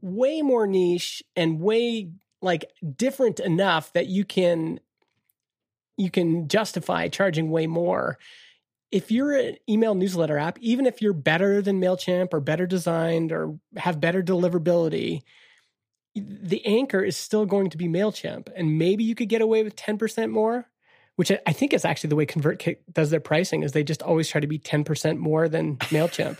[0.00, 2.10] way more niche and way
[2.42, 4.78] like different enough that you can
[5.96, 8.18] you can justify charging way more
[8.92, 13.32] if you're an email newsletter app even if you're better than mailchimp or better designed
[13.32, 15.22] or have better deliverability
[16.14, 19.76] the anchor is still going to be mailchimp and maybe you could get away with
[19.76, 20.66] 10% more
[21.16, 24.28] which I- think is actually the way convertkit does their pricing is they just always
[24.28, 26.38] try to be 10% more than mailchimp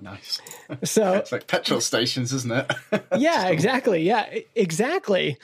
[0.00, 0.40] nice.
[0.84, 2.72] so it's like petrol stations, isn't it?
[3.16, 4.02] yeah, exactly.
[4.02, 5.38] Yeah, exactly.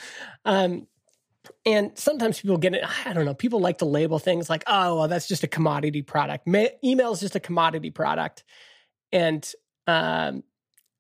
[0.45, 0.87] Um,
[1.67, 2.85] and sometimes people get it.
[3.07, 3.35] I don't know.
[3.35, 6.47] People like to label things like, "Oh, well, that's just a commodity product.
[6.47, 8.45] Ma- email is just a commodity product,"
[9.13, 9.51] and
[9.87, 10.43] um,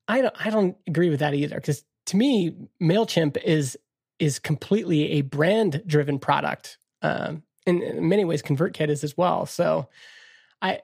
[0.08, 0.46] I don't.
[0.46, 1.56] I don't agree with that either.
[1.56, 3.76] Because to me, Mailchimp is
[4.18, 6.78] is completely a brand driven product.
[7.02, 9.46] Um, in, in many ways, ConvertKit is as well.
[9.46, 9.88] So,
[10.62, 10.80] I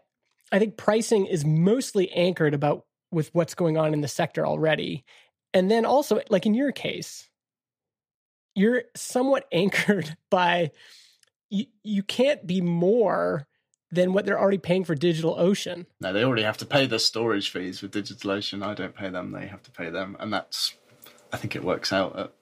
[0.52, 5.04] I think pricing is mostly anchored about with what's going on in the sector already.
[5.52, 7.29] And then also, like in your case,
[8.60, 10.70] you're somewhat anchored by
[11.48, 13.46] you, you can't be more
[13.90, 15.86] than what they're already paying for DigitalOcean.
[16.00, 18.64] No, they already have to pay the storage fees with DigitalOcean.
[18.64, 20.74] I don't pay them; they have to pay them, and that's.
[21.32, 22.32] I think it works out at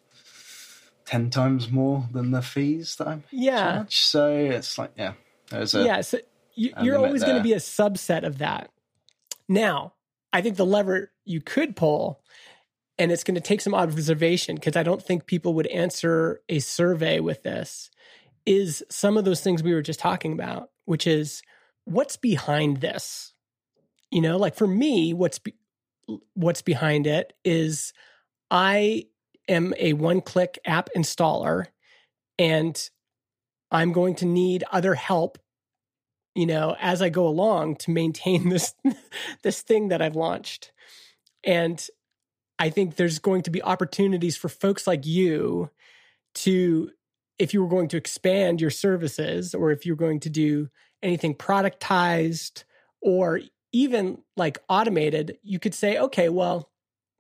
[1.05, 3.73] ten times more than the fees that I'm Yeah.
[3.73, 3.93] charged.
[3.93, 5.15] So it's like, yeah,
[5.51, 6.01] there's a yeah.
[6.03, 6.19] So
[6.55, 8.71] you, you're always going to be a subset of that.
[9.49, 9.95] Now,
[10.33, 12.21] I think the lever you could pull,
[12.99, 16.59] and it's going to take some observation because I don't think people would answer a
[16.59, 17.91] survey with this,
[18.45, 21.43] is some of those things we were just talking about, which is
[21.85, 23.35] what's behind this.
[24.11, 25.55] You know, like for me, what's be,
[26.35, 27.93] what's behind it is
[28.51, 29.05] I
[29.49, 31.67] am a one-click app installer,
[32.39, 32.89] and
[33.71, 35.39] I'm going to need other help
[36.35, 38.75] you know as i go along to maintain this
[39.43, 40.73] this thing that i've launched
[41.43, 41.89] and
[42.59, 45.71] i think there's going to be opportunities for folks like you
[46.35, 46.91] to
[47.39, 50.69] if you were going to expand your services or if you're going to do
[51.03, 52.65] anything productized
[53.01, 53.41] or
[53.73, 56.71] even like automated you could say okay well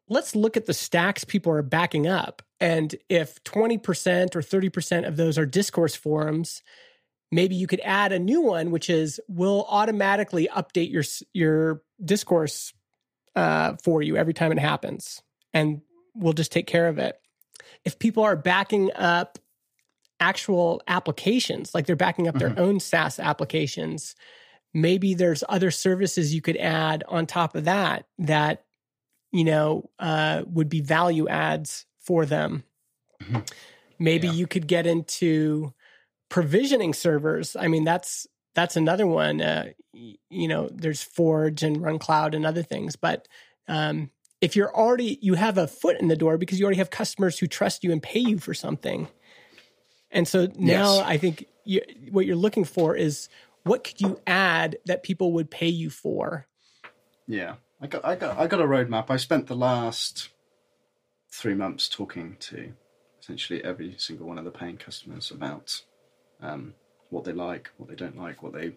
[0.08, 2.42] let's look at the stacks people are backing up.
[2.60, 6.62] And if 20% or 30% of those are discourse forums
[7.30, 12.72] maybe you could add a new one which is will automatically update your your discourse
[13.36, 15.22] uh, for you every time it happens
[15.52, 15.80] and
[16.14, 17.20] we'll just take care of it
[17.84, 19.38] if people are backing up
[20.20, 24.16] actual applications like they're backing up their own saas applications
[24.74, 28.64] maybe there's other services you could add on top of that that
[29.30, 32.64] you know uh, would be value adds for them
[33.22, 33.48] Mhm.
[33.98, 34.34] maybe Yeah.
[34.34, 35.72] you could get into
[36.28, 42.34] provisioning servers i mean that's that's another one uh, you know there's forge and RunCloud
[42.34, 43.28] and other things but
[43.68, 44.10] um,
[44.40, 47.38] if you're already you have a foot in the door because you already have customers
[47.38, 49.08] who trust you and pay you for something
[50.10, 51.06] and so now Yes.
[51.06, 51.80] i think you,
[52.10, 53.28] what you're looking for is
[53.64, 56.46] what could you add that people would pay you for
[57.26, 59.10] Yeah, I got, I got, I got a roadmap.
[59.10, 60.30] I spent the last
[61.30, 62.72] three months talking to
[63.20, 65.82] essentially every single one of the paying customers about
[66.40, 66.74] um,
[67.10, 68.72] what they like, what they don't like, what they,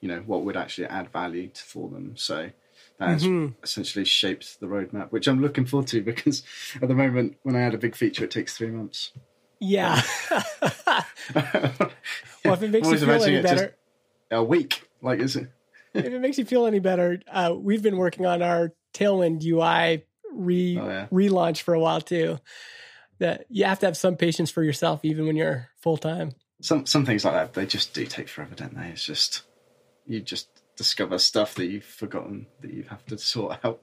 [0.00, 2.16] you know, what would actually add value to, for them.
[2.16, 2.50] So
[2.98, 3.54] that has Mhm.
[3.62, 6.42] essentially shaped the roadmap, which I'm looking forward to because
[6.80, 9.12] at the moment, when I add a big feature, it takes three months.
[9.60, 10.02] Yeah.
[11.34, 13.76] well, if it makes you feel any better,
[14.30, 14.82] a week.
[15.02, 15.48] Like, is it?
[15.94, 20.04] if it makes you feel any better, uh, we've been working on our Tailwind UI
[20.32, 21.06] re Oh, yeah.
[21.10, 22.38] relaunch for a while too.
[23.18, 26.32] That you have to have some patience for yourself, even when you're full time.
[26.60, 28.88] Some some things like that, they just do take forever, don't they?
[28.88, 29.42] It's just
[30.06, 33.82] you just discover stuff that you've forgotten that you have to sort out.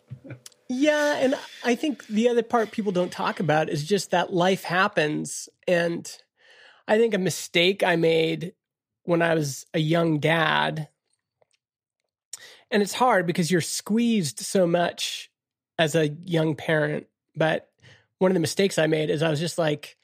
[0.69, 4.63] Yeah, and I think the other part people don't talk about is just that life
[4.63, 5.49] happens.
[5.67, 6.09] And
[6.87, 8.53] I think a mistake I made
[9.03, 10.87] when I was a young dad,
[12.71, 15.29] and it's hard because you're squeezed so much
[15.77, 17.07] as a young parent.
[17.35, 17.69] But
[18.19, 19.97] one of the mistakes I made is I was just like,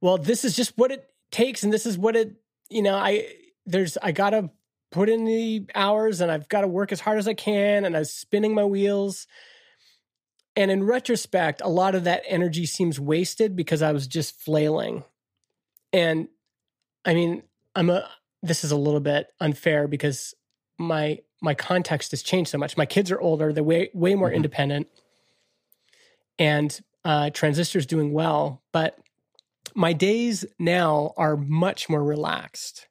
[0.00, 2.34] well, this is just what it takes, and this is what it,
[2.70, 3.26] you know, I,
[3.66, 4.50] there's, I gotta
[4.92, 7.96] put in the hours and I've got to work as hard as I can, and
[7.96, 9.26] I was spinning my wheels.
[10.54, 15.02] And in retrospect, a lot of that energy seems wasted because I was just flailing.
[15.92, 16.28] And
[17.04, 17.42] I mean,
[17.74, 18.08] I'm a
[18.42, 20.34] this is a little bit unfair because
[20.78, 22.76] my my context has changed so much.
[22.76, 24.36] My kids are older, they're way way more Mhm.
[24.36, 24.88] independent.
[26.38, 28.98] And uh transistor's doing well, but
[29.74, 32.88] my days now are much more relaxed.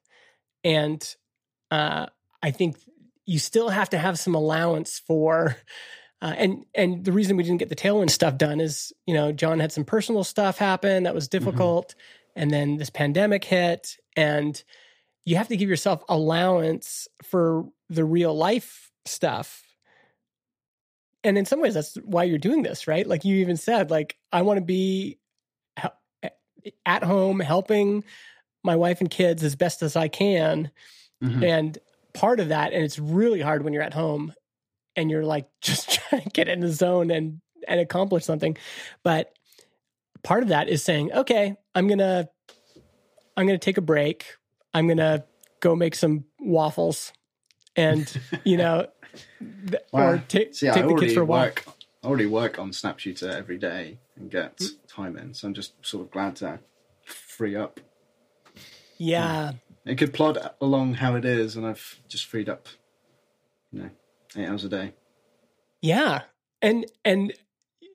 [0.64, 1.14] And
[1.72, 2.06] uh
[2.42, 2.76] I think
[3.24, 5.56] you still have to have some allowance for
[6.22, 9.32] uh, and and the reason we didn't get the tailwind stuff done is you know
[9.32, 11.96] Jon had some personal stuff happen that was difficult,
[12.36, 14.62] and then this pandemic hit, and
[15.24, 19.64] you have to give yourself allowance for the real life stuff.
[21.24, 23.06] And in some ways, that's why you're doing this, right?
[23.06, 25.18] Like you even said, like I want to be
[26.86, 28.04] at home helping
[28.62, 30.70] my wife and kids as best as I can,
[31.22, 31.42] Mhm.
[31.46, 31.78] and
[32.14, 34.34] part of that, and it's really hard when you're at home
[34.96, 38.56] and you're like just trying to get in the zone and and accomplish something.
[39.04, 39.32] But
[40.24, 42.28] part of that is saying, okay, I'm gonna
[43.36, 44.36] I'm gonna take a break.
[44.74, 45.24] I'm gonna
[45.60, 47.12] go make some waffles,
[47.76, 48.12] and
[48.44, 48.88] you know,
[49.70, 50.22] th- or Wow.
[50.28, 51.64] take I take the kids for a walk.
[51.66, 51.76] work.
[52.02, 54.70] I already work on Snapshooter every day and get Mm.
[54.88, 55.34] time in.
[55.34, 56.58] So I'm just sort of glad to
[57.04, 57.78] free up.
[58.98, 59.52] Yeah,
[59.84, 62.68] It could plod along how it is, and I've just freed up,
[63.72, 63.90] you know,
[64.36, 64.94] eight hours a day.
[65.80, 66.22] yeah,
[66.60, 67.32] and and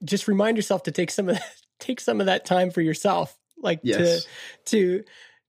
[0.03, 3.37] just remind yourself to take some of that, take some of that time for yourself,
[3.57, 4.25] like Yes.
[4.65, 5.03] to to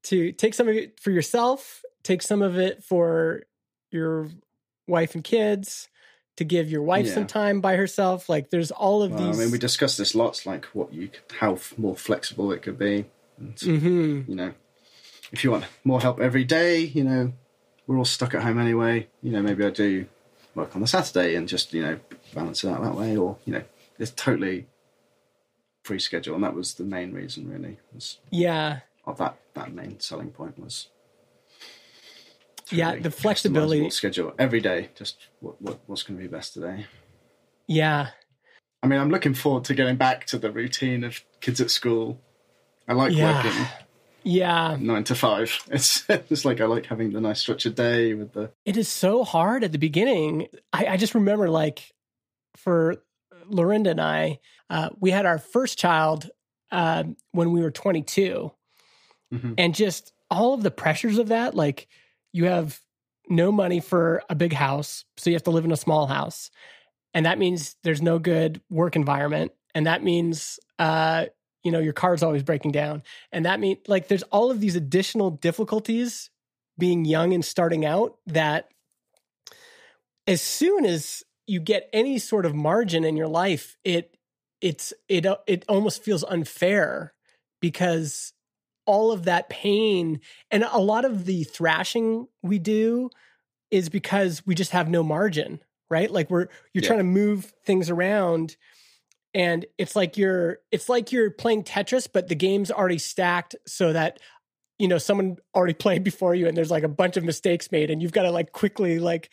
[0.05, 3.43] to take some of it for yourself, take some of it for
[3.91, 4.31] your
[4.87, 5.89] wife and kids,
[6.37, 8.29] to give your wife some time by herself.
[8.29, 9.41] Like there's all of Well, these.
[9.41, 12.79] I mean, we discussed this lots, like what you, could, how more flexible it could
[12.79, 14.29] be, and Mhm.
[14.29, 14.55] you know,
[15.33, 17.33] if you want more help every day, you know,
[17.87, 19.09] we're all stuck at home anyway.
[19.23, 20.07] You know, maybe I do
[20.55, 21.99] work on the Saturday and just you know
[22.35, 23.63] balance it out that way, or you know,
[23.99, 24.67] it's totally
[25.85, 27.79] free schedule, and that was the main reason, really.
[27.95, 30.89] Was Yeah, of that that main selling point was.
[32.71, 34.91] Yeah, the flexibility- schedule every day.
[34.95, 36.87] Just what, what what's going to be best today.
[37.67, 38.09] yeah,
[38.83, 42.21] I mean, I'm looking forward to getting back to the routine of kids at school.
[42.87, 43.43] I like Yeah.
[43.43, 43.67] working
[44.29, 44.77] yeah.
[44.79, 45.59] nine to five.
[45.71, 49.25] It's it's like I like having the nice structured day with the It is so
[49.25, 50.49] hard at the beginning.
[50.73, 51.93] I, I just remember, like,
[52.57, 52.97] for
[53.47, 56.31] Lorinda and I, uh, we had our first child
[56.71, 58.53] uh, when we were 22.
[59.33, 59.55] Mhm.
[59.57, 61.89] And just all of the pressures of that, like,
[62.33, 62.79] you have
[63.31, 66.51] no money for a big house, so you have to live in a small house.
[67.15, 69.53] And that means there's no good work environment.
[69.75, 71.27] And that means, uh,
[71.65, 73.03] you know, your car's always breaking down.
[73.33, 76.31] And that means, like, there's all of these additional difficulties
[76.79, 78.69] being young and starting out that
[80.27, 84.17] as soon as you get any sort of margin in your life it
[84.61, 87.15] it's it it almost feels unfair
[87.61, 88.33] because
[88.87, 93.11] all of that pain and a lot of the thrashing we do
[93.71, 96.89] is because we just have no margin right like we're you're Yeah.
[96.89, 98.57] trying to move things around
[99.39, 103.93] and it's like you're it's like you're playing tetris but the game's already stacked so
[103.95, 104.19] that
[104.79, 107.91] you know someone already played before you and there's like a bunch of mistakes made
[107.91, 109.31] and you've got to like quickly like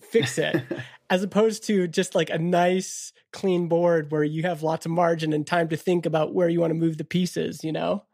[0.00, 0.56] fix it
[1.10, 5.32] as opposed to just like a nice clean board where you have lots of margin
[5.32, 8.04] and time to think about where you want to move the pieces you know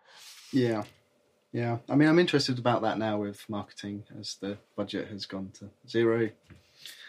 [0.52, 0.82] yeah,
[1.52, 1.78] yeah.
[1.88, 5.70] I mean, I'm interested about that now with marketing as the budget has gone to
[5.88, 6.30] zero.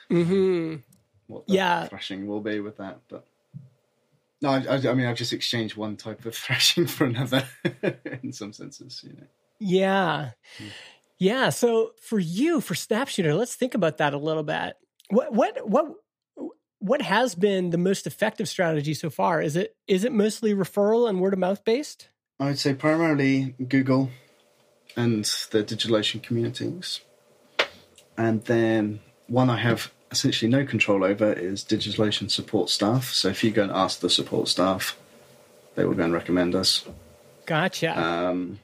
[0.10, 0.76] hmm
[1.28, 1.88] What the Yeah.
[1.88, 3.26] thrashing will be with that, but
[4.42, 7.46] no, I, I, I mean, I've just exchanged one type of thrashing for another
[8.24, 9.02] in some senses.
[9.04, 9.28] You know,
[9.60, 10.68] yeah hmm.
[11.22, 11.50] Yeah.
[11.50, 14.76] So for you, for Snapshooter, let's think about that a little bit.
[15.12, 15.86] What what what
[16.80, 19.40] what has been the most effective strategy so far?
[19.40, 22.10] Is it is it mostly referral and word of mouth based?
[22.40, 24.10] I would say primarily Google
[24.98, 27.02] and the DigitalOcean communities.
[28.18, 33.12] And then one I have essentially no control over is DigitalOcean support staff.
[33.12, 34.98] So if you go and ask the support staff,
[35.76, 36.86] they will go and recommend us.
[37.46, 38.00] Gotcha.
[38.00, 38.60] Um,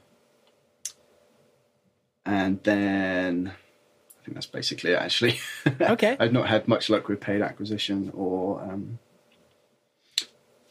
[2.24, 5.40] and then I think that's basically it, actually.
[5.80, 6.16] Okay.
[6.20, 8.98] I've not had much luck with paid acquisition or um,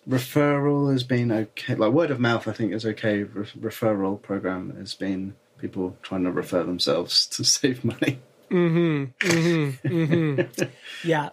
[0.08, 1.76] referral has been okay.
[1.76, 3.24] Like word of mouth, I think is okay.
[3.24, 8.20] Re- referral program has been people trying to refer themselves to save money.
[8.50, 9.28] Mm-hmm.
[9.28, 9.88] Mm-hmm.
[9.88, 10.64] Mm-hmm.
[11.04, 11.30] yeah.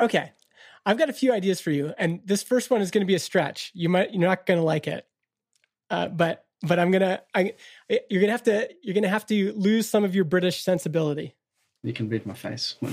[0.00, 0.32] Okay.
[0.86, 3.14] I've got a few ideas for you, and this first one is going to be
[3.14, 3.70] a stretch.
[3.74, 5.06] You might you're not going to like it,
[5.90, 7.54] uh, but but I'm gonna I
[8.10, 11.34] you're gonna have to you're gonna have to lose some of your British sensibility.
[11.82, 12.76] You can read my face.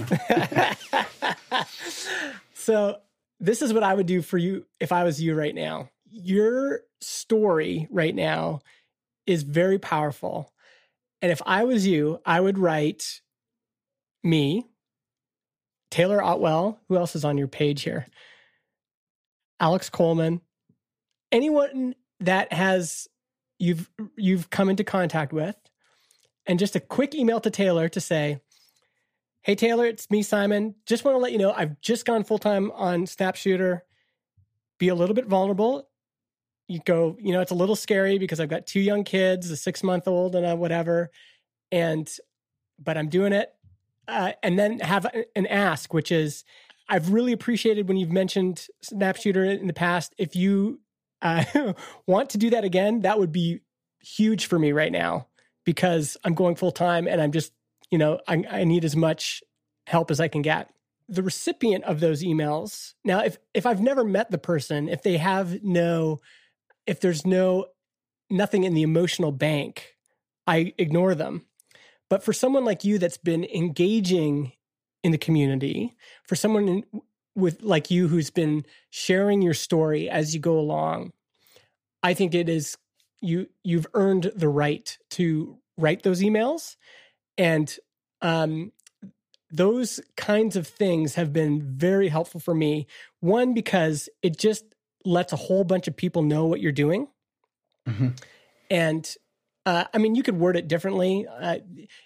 [2.53, 2.97] so
[3.39, 5.89] this is what I would do for you if I was you right now.
[6.11, 8.59] Your story right now
[9.25, 10.51] is very powerful.
[11.21, 13.21] And if I was you, I would write
[14.23, 14.65] me,
[15.89, 18.07] Taylor Otwell, who else is on your page here?
[19.59, 20.41] Alex Coleman,
[21.31, 23.07] anyone that has
[23.59, 25.55] you've you've come into contact with,
[26.45, 28.39] and just a quick email to Taylor to say,
[29.43, 30.75] Hey Taylor, it's me, Simon.
[30.85, 33.83] Just want to let you know I've just gone full time on Snapshooter.
[34.79, 35.87] Be a little bit vulnerable.
[36.67, 39.57] You go, you know, it's a little scary because I've got two young kids, a
[39.57, 41.09] six month old and a whatever.
[41.71, 42.09] And,
[42.79, 43.51] but I'm doing it.
[44.07, 46.43] Uh, and then have an ask, which is
[46.89, 50.13] I've really appreciated when you've mentioned Snapshooter in the past.
[50.17, 50.81] If you
[51.21, 51.43] uh,
[52.07, 53.61] want to do that again, that would be
[54.01, 55.27] huge for me right now
[55.63, 57.53] because I'm going full time and I'm just
[57.91, 59.43] you know, I, I need as much
[59.85, 60.71] help as I can get.
[61.09, 65.17] The recipient of those emails, now, if if I've never met the person, if they
[65.17, 66.21] have no,
[66.87, 67.65] if there's no
[68.29, 69.95] nothing in the emotional bank,
[70.47, 71.45] I ignore them.
[72.11, 74.51] But for someone like you that's been engaging
[75.01, 75.95] in the community,
[76.27, 76.83] for someone in,
[77.35, 81.13] with like you who's been sharing your story as you go along,
[82.03, 82.77] I think it is
[83.21, 86.75] you you've earned the right to write those emails
[87.37, 87.73] and
[88.21, 88.73] um,
[89.49, 92.87] those kinds of things have been very helpful for me.
[93.21, 94.65] One, because it just
[95.05, 97.07] lets a whole bunch of people know what you're doing.
[97.87, 98.09] Mm-hmm.
[98.69, 99.15] And
[99.65, 101.27] uh, I mean, you could word it differently.
[101.27, 101.59] Uh,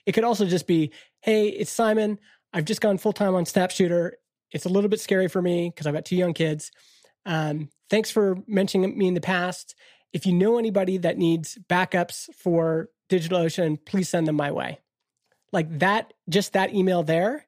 [0.06, 0.92] it could also just be,
[1.22, 2.20] hey, it's Simon.
[2.54, 4.18] I've just gone full time on Snapshooter.
[4.52, 6.72] It's a little bit scary for me because I've got two young kids.
[7.26, 9.76] Um, thanks for mentioning me in the past.
[10.14, 14.80] If you know anybody that needs backups for DigitalOcean, please send them my way
[15.56, 17.48] like that just that email there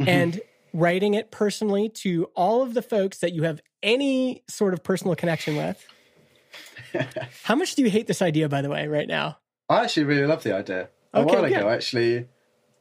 [0.00, 0.08] mm-hmm.
[0.08, 0.40] and
[0.72, 5.14] writing it personally to all of the folks that you have any sort of personal
[5.14, 5.84] connection with
[7.42, 9.38] how much do you hate this idea by the way right now
[9.68, 12.26] i actually really love the idea a okay, while ago actually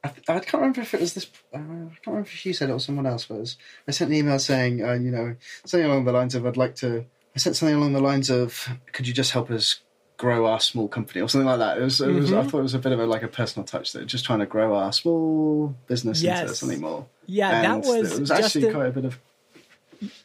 [0.03, 1.27] I, I, can't remember if it was this.
[1.53, 3.57] Uh, I can't remember if you said it or someone else was.
[3.87, 6.73] I sent an email saying, uh, you know, something along the lines of, "I'd like
[6.77, 7.05] to."
[7.35, 9.81] I sent something along the lines of, "Could you just help us
[10.21, 11.79] grow our small company or something like that.
[11.79, 12.37] It was, it mm-hmm.
[12.37, 14.37] I thought it was a bit of a like a personal touch there, just trying
[14.37, 16.41] to grow our small business yes.
[16.41, 17.07] into something more.
[17.25, 19.19] Yeah, and that was, it was actually Justin, quite a bit of.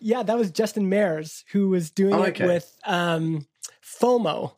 [0.01, 2.45] Yeah, that was Justin Mayers who was doing oh, okay.
[2.45, 3.47] it with um,
[3.83, 4.55] FOMO.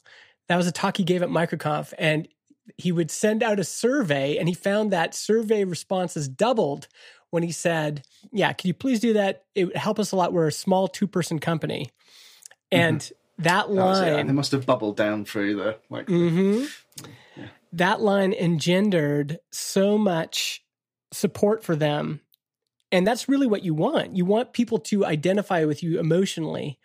[0.49, 2.29] That was a talk he gave at MicroConf, and
[2.77, 6.89] he would send out a survey, and he found that survey responses doubled
[7.31, 9.45] when he said, "Yeah, can you please do that?
[9.55, 10.33] It would help us a lot.
[10.33, 11.91] We're a small two-person company."
[12.71, 16.64] And mm-hmm that line that was, they must have bubbled down through the like mm-hmm.
[17.37, 17.49] yeah.
[17.73, 20.64] that line engendered so much
[21.12, 22.21] support for them
[22.91, 26.78] and that's really what you want you want people to identify with you emotionally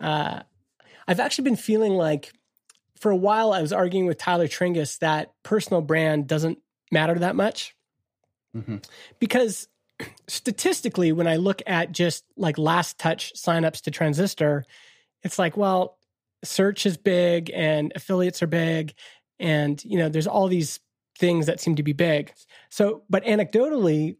[0.00, 0.40] uh,
[1.06, 2.32] i've actually been feeling like
[2.98, 6.58] for a while i was arguing with tyler tringas that personal brand doesn't
[6.90, 7.74] matter that much
[8.56, 8.76] mm-hmm.
[9.18, 9.68] because
[10.26, 14.64] statistically when i look at just like last touch signups to transistor
[15.22, 15.98] it's like, well,
[16.44, 18.94] search is big and affiliates are big.
[19.38, 20.80] And, you know, there's all these
[21.18, 22.32] things that seem to be big.
[22.70, 24.16] So, but anecdotally,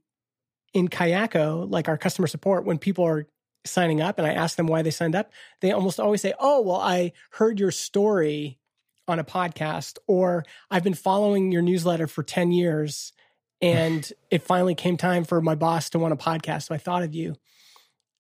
[0.79, 3.26] in Kayako, like our customer support, when people are
[3.64, 6.61] signing up and I ask them why they signed up, they almost always say, Oh,
[6.61, 8.59] well, I heard your story
[9.07, 13.12] on a podcast, or I've been following your newsletter for 10 years
[13.61, 16.64] and it finally came time for my boss to want a podcast.
[16.64, 17.37] So I thought of you.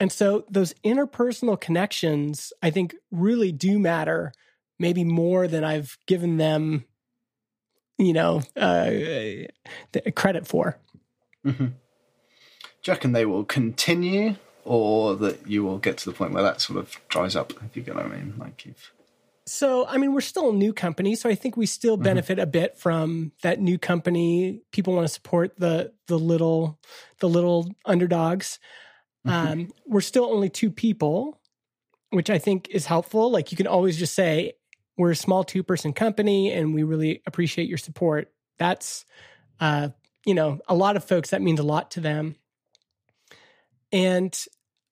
[0.00, 4.32] And so those interpersonal connections, I think, really do matter,
[4.78, 6.84] maybe more than I've given them
[7.98, 8.90] you know, uh,
[10.14, 10.78] credit for.
[11.44, 11.66] Mm-hmm.
[12.88, 16.42] Do you reckon they will continue, or that you will get to the point where
[16.42, 17.52] that sort of dries up?
[17.62, 18.94] If you get what I mean, like if.
[19.44, 22.04] So, I mean, we're still a new company, so I think we still mm-hmm.
[22.04, 22.44] benefit mm-hmm.
[22.44, 24.62] a bit from that new company.
[24.72, 26.78] People want to support the the little
[27.20, 28.58] the little underdogs.
[29.26, 29.52] Mm-hmm.
[29.52, 31.42] Um, we're still only two people,
[32.08, 33.30] which I think is helpful.
[33.30, 34.54] Like you can always just say,
[34.96, 38.32] we're a small two person company and we really appreciate your support.
[38.58, 39.04] That's,
[39.60, 39.90] uh,
[40.24, 42.36] you know, a lot of folks, that means a lot to them.
[43.92, 44.38] And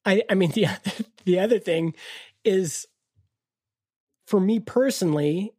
[0.04, 0.68] I, I mean, the,
[1.24, 1.94] the other thing
[2.44, 2.86] is
[4.26, 5.52] for me personally,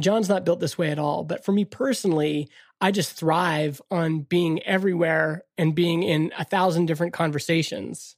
[0.00, 2.48] Jon's not built this way at all, but for me personally,
[2.80, 8.16] I just thrive on being everywhere and being in a thousand different conversations.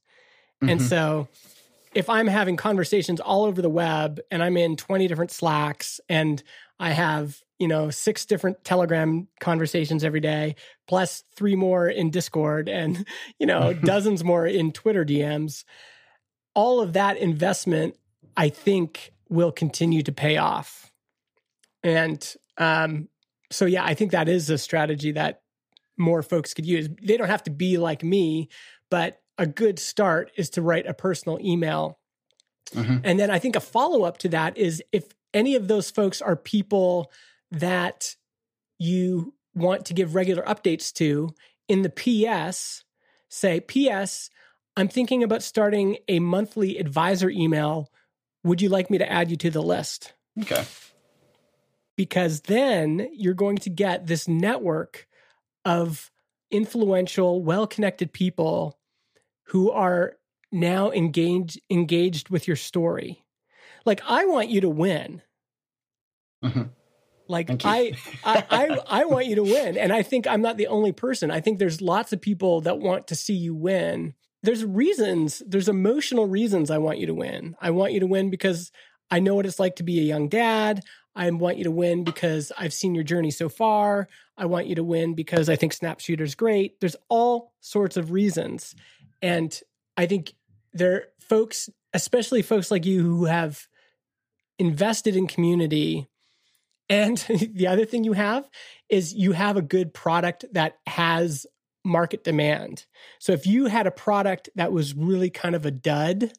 [0.62, 0.70] Mm-hmm.
[0.70, 1.28] And so
[1.94, 6.42] if I'm having conversations all over the web and I'm in 20 different Slacks and
[6.78, 12.68] I have, you know, six different Telegram conversations every day, plus three more in Discord
[12.68, 13.06] and,
[13.38, 15.64] you know, dozens more in Twitter DMs,
[16.54, 17.96] all of that investment,
[18.36, 20.92] I think, will continue to pay off.
[21.82, 23.08] And um,
[23.50, 25.42] so yeah, I think that is a strategy that
[25.96, 26.88] more folks could use.
[27.02, 28.48] They don't have to be like me,
[28.90, 31.98] but a good start is to write a personal email.
[32.72, 32.98] Mm-hmm.
[33.04, 36.20] And then I think a follow up to that is if any of those folks
[36.22, 37.10] are people
[37.50, 38.16] that
[38.78, 41.34] you want to give regular updates to
[41.68, 42.84] in the PS,
[43.28, 44.30] say, PS,
[44.76, 47.90] I'm thinking about starting a monthly advisor email.
[48.44, 50.12] Would you like me to add you to the list?
[50.42, 50.64] Okay
[51.96, 55.08] because then you're going to get this network
[55.64, 56.10] of
[56.50, 58.78] influential, well connected people
[59.46, 60.16] who are
[60.52, 63.24] now engaged engaged with your story.
[63.84, 65.22] Like I want you to win.
[66.44, 66.62] Mm-hmm.
[67.28, 67.92] Like I,
[68.24, 71.30] I, I, I want you to win, and I think I'm not the only person.
[71.30, 74.14] I think there's lots of people that want to see you win.
[74.42, 77.56] There's reasons, there's emotional reasons I want you to win.
[77.60, 78.70] I want you to win because
[79.10, 80.82] I know what it's like to be a young dad.
[81.16, 84.06] I want you to win because I've seen your journey so far.
[84.36, 86.78] I want you to win because I think Snapshooter's great.
[86.80, 88.74] There's all sorts of reasons.
[89.22, 89.58] And
[89.96, 90.34] I think
[90.74, 93.66] there folks, especially folks like you who have
[94.58, 96.06] invested in community.
[96.88, 97.16] And
[97.54, 98.48] the other thing you have
[98.88, 101.46] is you have a good product that has
[101.84, 102.84] market demand.
[103.18, 106.32] So if you had a product that was really kind of a dud,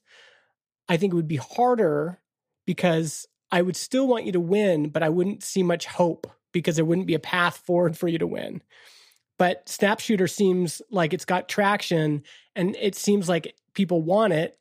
[0.90, 2.20] I think it would be harder
[2.66, 6.76] because I would still want you to win, but I wouldn't see much hope because
[6.76, 8.62] there wouldn't be a path forward for you to win.
[9.40, 12.24] But Snapshooter seems like it's got traction
[12.56, 14.58] and it seems like people want it.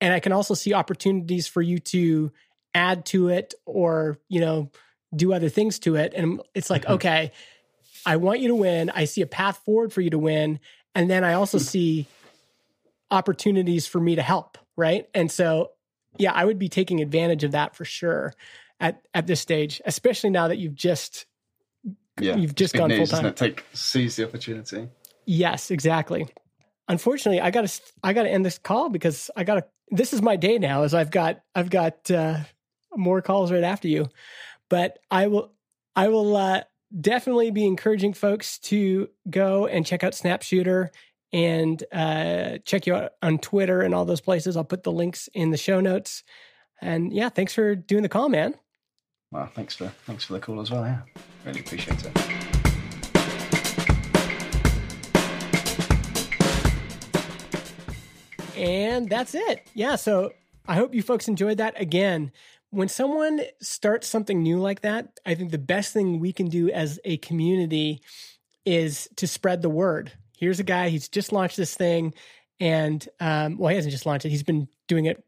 [0.00, 2.32] And I can also see opportunities for you to
[2.74, 4.70] add to it or, you know,
[5.14, 6.12] do other things to it.
[6.14, 6.94] And it's like, mm-hmm.
[6.94, 7.32] okay,
[8.06, 8.90] I want you to win.
[8.90, 10.60] I see a path forward for you to win.
[10.94, 11.64] And then I also hmm.
[11.64, 12.06] see
[13.10, 14.58] opportunities for me to help.
[14.76, 15.08] Right.
[15.14, 15.72] And so
[16.18, 18.34] yeah, I would be taking advantage of that for sure
[18.78, 21.26] at at this stage, especially now that you've just
[22.20, 23.32] yeah, you've just gone full time.
[23.34, 24.88] Take seize the opportunity.
[25.26, 26.28] Yes, exactly.
[26.88, 29.64] Unfortunately, I got to I got to end this call because I got to.
[29.92, 32.38] This is my day now, as I've got I've got uh,
[32.96, 34.08] more calls right after you,
[34.70, 35.52] but I will
[35.94, 36.62] I will uh,
[36.98, 40.90] definitely be encouraging folks to go and check out Snapshooter
[41.32, 44.56] and uh, check you out on Twitter and all those places.
[44.56, 46.24] I'll put the links in the show notes.
[46.80, 48.54] And yeah, thanks for doing the call, man.
[49.30, 50.84] Well, thanks for thanks for the call as well.
[50.84, 51.02] Yeah,
[51.44, 52.16] really appreciate it.
[58.56, 59.66] And that's it.
[59.74, 59.96] Yeah.
[59.96, 60.32] So
[60.66, 61.80] I hope you folks enjoyed that.
[61.80, 62.30] Again,
[62.70, 66.70] when someone starts something new like that, I think the best thing we can do
[66.70, 68.00] as a community
[68.64, 70.12] is to spread the word.
[70.38, 72.14] Here's a guy he's just launched this thing
[72.60, 74.30] and um, well he hasn't just launched it.
[74.30, 75.24] He's been doing it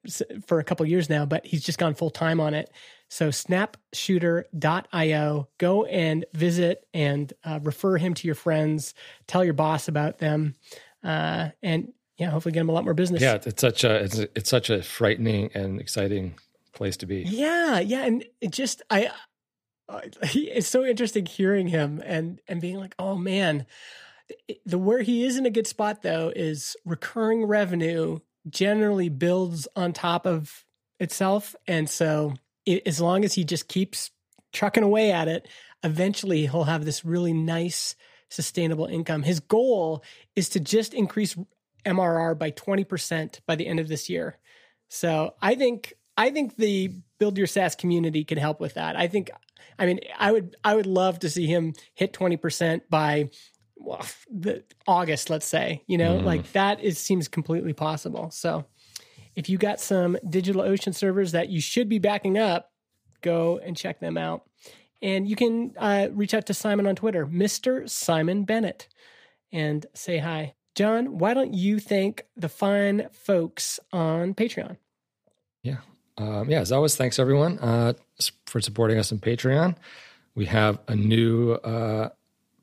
[0.46, 2.70] for a couple years now but he's just gone full time on it.
[3.08, 8.94] So snapshooter.io go and visit and uh, refer him to your friends.
[9.26, 10.54] Tell your boss about them
[11.02, 13.20] uh, and yeah hopefully get him a lot more business.
[13.20, 16.36] Yeah it's such a it's, it's such a frightening and exciting
[16.72, 17.22] place to be.
[17.22, 19.10] Yeah yeah and it just i
[19.88, 23.66] uh, it's so interesting hearing him and and being like oh man.
[24.64, 29.92] The where he is in a good spot though is recurring revenue generally builds on
[29.92, 30.64] top of
[30.98, 34.10] itself and so it, as long as he just keeps
[34.52, 35.48] trucking away at it
[35.82, 37.94] eventually he'll have this really nice
[38.30, 39.22] sustainable income.
[39.22, 40.02] His goal
[40.34, 41.36] is to just increase
[41.84, 44.38] mrr by 20% by the end of this year.
[44.88, 49.06] So i think i think the build your saas community can help with that i
[49.06, 49.30] think
[49.78, 53.30] I mean, I would I would love to see him hit 20% by
[53.76, 55.82] well, the August, let's say.
[55.86, 58.30] You know, like that is seems completely possible.
[58.30, 58.64] So
[59.34, 62.70] if you got some DigitalOcean servers that you should be backing up,
[63.22, 64.44] go and check them out.
[65.00, 67.90] And you can uh, reach out to Simon on Twitter, Mr.
[67.90, 68.86] Simon Bennett,
[69.50, 70.54] and say hi.
[70.76, 74.76] Jon, why don't you thank the fine folks on Patreon?
[75.62, 75.78] Yeah.
[76.18, 77.94] Um, yeah, as always, thanks everyone uh,
[78.46, 79.76] for supporting us on Patreon.
[80.34, 82.10] We have a new uh,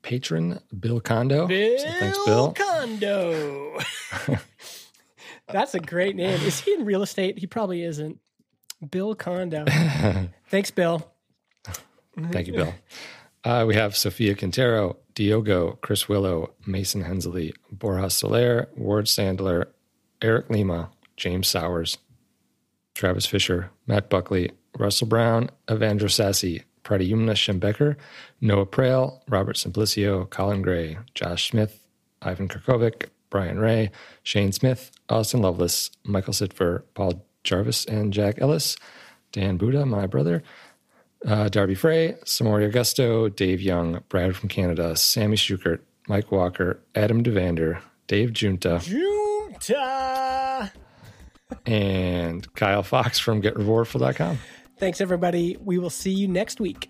[0.02, 1.48] patron, Bill Condo.
[1.48, 2.54] Bill, So thanks, Bill.
[2.54, 3.80] Condo.
[5.52, 6.40] That's a great name.
[6.42, 7.40] Is he in real estate?
[7.40, 8.20] He probably isn't.
[8.92, 9.66] Bill Condo.
[10.50, 11.12] Thanks, Bill.
[12.32, 12.74] Thank you, Bill.
[13.44, 19.68] Uh, we have Sophia Quintero, Diogo, Chris Willow, Mason Hensley, Borja Soler, Ward Sandler,
[20.22, 21.98] Eric Lima, James Sowers,
[23.00, 27.96] Travis Fisher, Matt Buckley, Russell Brown, Evandro Sassi, Pradyumna Schembecker,
[28.42, 31.88] Noah Prail, Robert Simplicio, Colin Gray, Josh Smith,
[32.22, 33.92] Ivan Kirkovic, Brian Ray,
[34.24, 38.76] Shane Smith, Austin Lovelace, Michael Sitfer, Paul Jarvis, and Jack Ellis,
[39.32, 40.44] Dan Buda, my brother,
[41.26, 45.80] uh, Darby Frey, Samori Augusto, Dave Young, Brad from Canada, Sammy Schuckert,
[46.10, 50.39] Mike Walker, Adam DuVander, Dave Junta, Junta.
[51.66, 54.40] And Kyle Fox from GetRewardful.com.
[54.78, 55.58] Thanks, everybody.
[55.60, 56.90] We will see you next week.